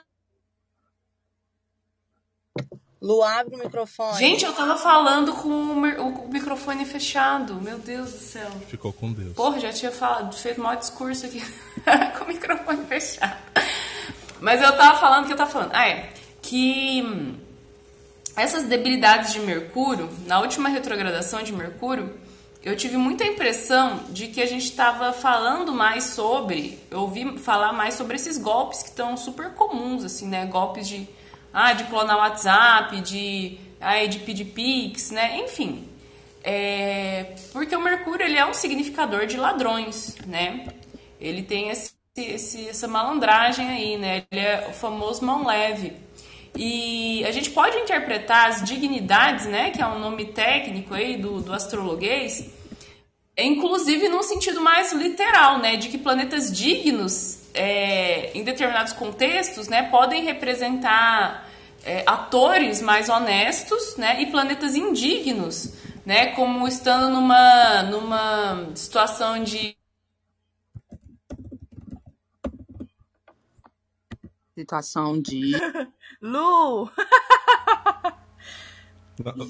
Lu, 3.00 3.22
abre 3.22 3.56
o 3.56 3.58
microfone. 3.58 4.18
Gente, 4.18 4.44
eu 4.44 4.52
tava 4.52 4.76
falando 4.76 5.32
com 5.32 5.48
o, 5.48 6.28
microfone 6.28 6.84
fechado. 6.84 7.54
Meu 7.54 7.78
Deus 7.78 8.12
do 8.12 8.18
céu. 8.18 8.50
Ficou 8.68 8.92
com 8.92 9.10
Deus. 9.10 9.32
Porra, 9.32 9.58
já 9.58 9.72
tinha 9.72 9.90
falado, 9.90 10.36
feito 10.36 10.60
maior 10.60 10.76
discurso 10.76 11.24
aqui 11.24 11.40
com 12.18 12.24
o 12.24 12.28
microfone 12.28 12.84
fechado. 12.84 13.38
Mas 14.38 14.60
eu 14.60 14.76
tava 14.76 15.00
falando 15.00 15.26
que 15.26 15.32
eu 15.32 15.36
tava 15.38 15.50
falando. 15.50 15.70
Ah, 15.72 15.88
é. 15.88 16.12
Que 16.42 17.02
hum, 17.02 17.38
essas 18.36 18.64
debilidades 18.64 19.32
de 19.32 19.40
Mercúrio, 19.40 20.10
na 20.26 20.40
última 20.40 20.68
retrogradação 20.68 21.42
de 21.42 21.54
Mercúrio, 21.54 22.20
eu 22.62 22.76
tive 22.76 22.96
muita 22.96 23.24
impressão 23.24 24.04
de 24.10 24.28
que 24.28 24.42
a 24.42 24.46
gente 24.46 24.64
estava 24.64 25.12
falando 25.12 25.72
mais 25.72 26.04
sobre, 26.04 26.78
eu 26.90 27.00
ouvi 27.00 27.38
falar 27.38 27.72
mais 27.72 27.94
sobre 27.94 28.16
esses 28.16 28.36
golpes 28.36 28.82
que 28.82 28.90
estão 28.90 29.16
super 29.16 29.50
comuns, 29.54 30.04
assim, 30.04 30.28
né? 30.28 30.44
Golpes 30.44 30.86
de, 30.86 31.08
ah, 31.52 31.72
de 31.72 31.84
clonar 31.84 32.18
WhatsApp, 32.18 33.00
de, 33.00 33.58
ah, 33.80 34.04
de 34.04 34.18
pedir 34.18 34.44
pix, 34.46 35.10
né? 35.10 35.38
Enfim, 35.38 35.88
é, 36.44 37.34
porque 37.52 37.74
o 37.74 37.80
Mercúrio 37.80 38.24
ele 38.24 38.36
é 38.36 38.44
um 38.44 38.54
significador 38.54 39.26
de 39.26 39.38
ladrões, 39.38 40.16
né? 40.26 40.66
Ele 41.18 41.42
tem 41.42 41.70
esse, 41.70 41.92
esse, 42.16 42.68
essa 42.68 42.86
malandragem 42.86 43.68
aí, 43.68 43.96
né? 43.96 44.24
Ele 44.30 44.40
é 44.40 44.66
o 44.68 44.72
famoso 44.72 45.24
mão 45.24 45.46
leve. 45.46 45.94
E 46.62 47.24
a 47.24 47.32
gente 47.32 47.48
pode 47.52 47.74
interpretar 47.78 48.50
as 48.50 48.62
dignidades, 48.62 49.46
né, 49.46 49.70
que 49.70 49.80
é 49.80 49.86
um 49.86 49.98
nome 49.98 50.26
técnico 50.26 50.92
aí 50.92 51.16
do, 51.16 51.40
do 51.40 51.54
astrologuês, 51.54 52.50
inclusive 53.34 54.10
num 54.10 54.22
sentido 54.22 54.60
mais 54.60 54.92
literal, 54.92 55.58
né, 55.58 55.76
de 55.76 55.88
que 55.88 55.96
planetas 55.96 56.54
dignos, 56.54 57.48
é, 57.54 58.30
em 58.34 58.44
determinados 58.44 58.92
contextos, 58.92 59.68
né, 59.68 59.84
podem 59.84 60.22
representar 60.22 61.48
é, 61.82 62.02
atores 62.06 62.82
mais 62.82 63.08
honestos, 63.08 63.96
né, 63.96 64.20
e 64.20 64.26
planetas 64.26 64.74
indignos, 64.74 65.72
né, 66.04 66.32
como 66.32 66.68
estando 66.68 67.08
numa, 67.08 67.84
numa 67.84 68.70
situação 68.74 69.42
de 69.42 69.74
situação 74.54 75.18
de 75.18 75.52
Lu! 76.20 76.90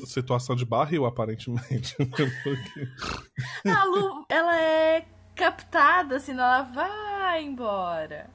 situação 0.06 0.56
de 0.56 0.64
barril, 0.64 1.04
aparentemente. 1.06 1.96
a 3.66 3.84
Lu, 3.84 4.24
ela 4.28 4.60
é 4.60 5.06
captada, 5.34 6.20
senão 6.20 6.44
ela 6.44 6.62
vai 6.62 7.42
embora. 7.42 8.30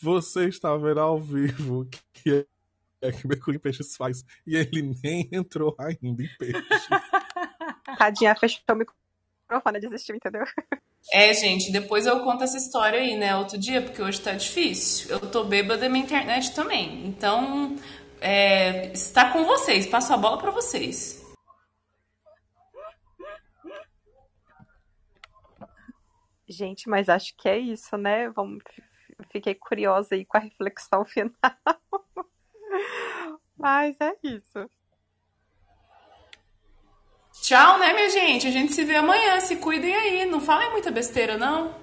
Você 0.00 0.48
está 0.48 0.74
vendo 0.76 1.00
ao 1.00 1.20
vivo 1.20 1.86
que 2.12 2.46
é 3.02 3.12
que 3.12 3.26
Mercúrio 3.26 3.56
em 3.56 3.60
Peixes 3.60 3.96
faz 3.96 4.24
e 4.46 4.56
ele 4.56 4.94
nem 5.02 5.26
entrou 5.32 5.74
ainda 5.78 6.22
em 6.22 6.28
peixe. 6.38 6.58
Tadinha, 7.98 8.36
fechou 8.36 8.62
o 8.70 8.74
microfone, 8.74 9.80
desistiu, 9.80 10.16
entendeu? 10.16 10.44
É, 11.12 11.32
gente, 11.32 11.72
depois 11.72 12.06
eu 12.06 12.20
conto 12.20 12.44
essa 12.44 12.56
história 12.56 13.00
aí, 13.00 13.16
né, 13.16 13.36
outro 13.36 13.58
dia, 13.58 13.82
porque 13.82 14.02
hoje 14.02 14.20
tá 14.20 14.32
difícil. 14.32 15.10
Eu 15.10 15.30
tô 15.30 15.44
bêbada 15.44 15.88
minha 15.88 16.04
internet 16.04 16.54
também. 16.54 17.06
Então, 17.06 17.76
é, 18.20 18.92
está 18.92 19.32
com 19.32 19.44
vocês, 19.44 19.86
passo 19.86 20.12
a 20.12 20.16
bola 20.16 20.38
para 20.38 20.50
vocês. 20.50 21.20
Gente, 26.48 26.88
mas 26.88 27.08
acho 27.08 27.34
que 27.36 27.48
é 27.48 27.58
isso, 27.58 27.96
né? 27.96 28.28
Vamos, 28.30 28.62
fiquei 29.30 29.54
curiosa 29.54 30.14
aí 30.14 30.24
com 30.24 30.36
a 30.36 30.40
reflexão 30.40 31.04
final. 31.06 31.32
mas 33.56 33.96
é 34.00 34.16
isso. 34.22 34.68
Tchau, 37.40 37.78
né, 37.78 37.92
minha 37.94 38.10
gente? 38.10 38.46
A 38.46 38.50
gente 38.50 38.72
se 38.72 38.84
vê 38.84 38.96
amanhã. 38.96 39.40
Se 39.40 39.56
cuidem 39.56 39.94
aí. 39.94 40.26
Não 40.26 40.40
falem 40.40 40.70
muita 40.70 40.90
besteira, 40.90 41.38
não. 41.38 41.74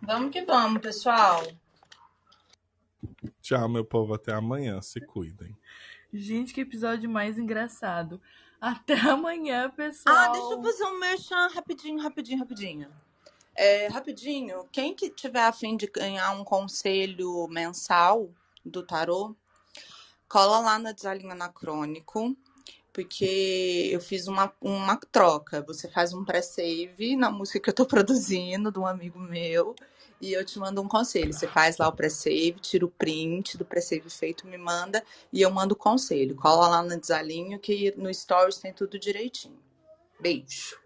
Vamos 0.00 0.32
que 0.32 0.42
vamos, 0.42 0.80
pessoal. 0.80 1.46
Tchau, 3.42 3.68
meu 3.68 3.84
povo. 3.84 4.14
Até 4.14 4.32
amanhã. 4.32 4.80
Se 4.80 5.00
cuidem. 5.00 5.56
Gente, 6.12 6.54
que 6.54 6.62
episódio 6.62 7.08
mais 7.08 7.38
engraçado. 7.38 8.20
Até 8.58 8.94
amanhã, 8.98 9.70
pessoal. 9.70 10.16
Ah, 10.16 10.28
deixa 10.28 10.52
eu 10.54 10.62
fazer 10.62 10.84
um 10.84 10.98
merchan 10.98 11.48
rapidinho, 11.48 12.02
rapidinho, 12.02 12.38
rapidinho. 12.38 12.88
É, 13.54 13.88
rapidinho, 13.88 14.68
quem 14.70 14.94
que 14.94 15.10
tiver 15.10 15.42
a 15.42 15.52
fim 15.52 15.76
de 15.76 15.86
ganhar 15.88 16.30
um 16.30 16.44
conselho 16.44 17.46
mensal 17.48 18.30
do 18.64 18.84
tarô, 18.84 19.34
cola 20.28 20.60
lá 20.60 20.78
na 20.78 20.92
Desalinho 20.92 21.32
Anacrônico 21.32 22.36
porque 22.98 23.90
eu 23.92 24.00
fiz 24.00 24.26
uma, 24.26 24.52
uma 24.60 24.96
troca. 24.96 25.62
Você 25.68 25.88
faz 25.88 26.12
um 26.12 26.24
pré-save 26.24 27.14
na 27.14 27.30
música 27.30 27.60
que 27.60 27.70
eu 27.70 27.74
tô 27.74 27.86
produzindo 27.86 28.72
de 28.72 28.78
um 28.80 28.86
amigo 28.88 29.20
meu 29.20 29.76
e 30.20 30.32
eu 30.32 30.44
te 30.44 30.58
mando 30.58 30.82
um 30.82 30.88
conselho. 30.88 31.32
Você 31.32 31.46
faz 31.46 31.78
lá 31.78 31.86
o 31.86 31.92
pré-save, 31.92 32.56
tira 32.60 32.84
o 32.84 32.90
print 32.90 33.56
do 33.56 33.64
pré-save 33.64 34.10
feito, 34.10 34.48
me 34.48 34.58
manda 34.58 35.00
e 35.32 35.40
eu 35.40 35.48
mando 35.48 35.74
o 35.74 35.76
conselho. 35.76 36.34
Cola 36.34 36.66
lá 36.66 36.82
no 36.82 37.00
desalinho 37.00 37.60
que 37.60 37.94
no 37.96 38.12
Stories 38.12 38.58
tem 38.58 38.72
tudo 38.72 38.98
direitinho. 38.98 39.60
Beijo. 40.18 40.76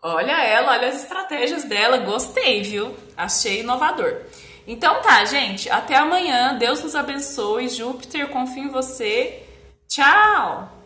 Olha 0.00 0.42
ela, 0.42 0.72
olha 0.72 0.88
as 0.88 1.02
estratégias 1.02 1.64
dela, 1.64 1.98
gostei, 1.98 2.62
viu? 2.62 2.96
Achei 3.14 3.60
inovador. 3.60 4.22
Então 4.66 5.02
tá, 5.02 5.22
gente, 5.26 5.68
até 5.68 5.96
amanhã. 5.96 6.56
Deus 6.56 6.82
nos 6.82 6.94
abençoe. 6.94 7.68
Júpiter, 7.68 8.30
confio 8.30 8.64
em 8.64 8.68
você. 8.68 9.47
Tchau! 9.88 10.77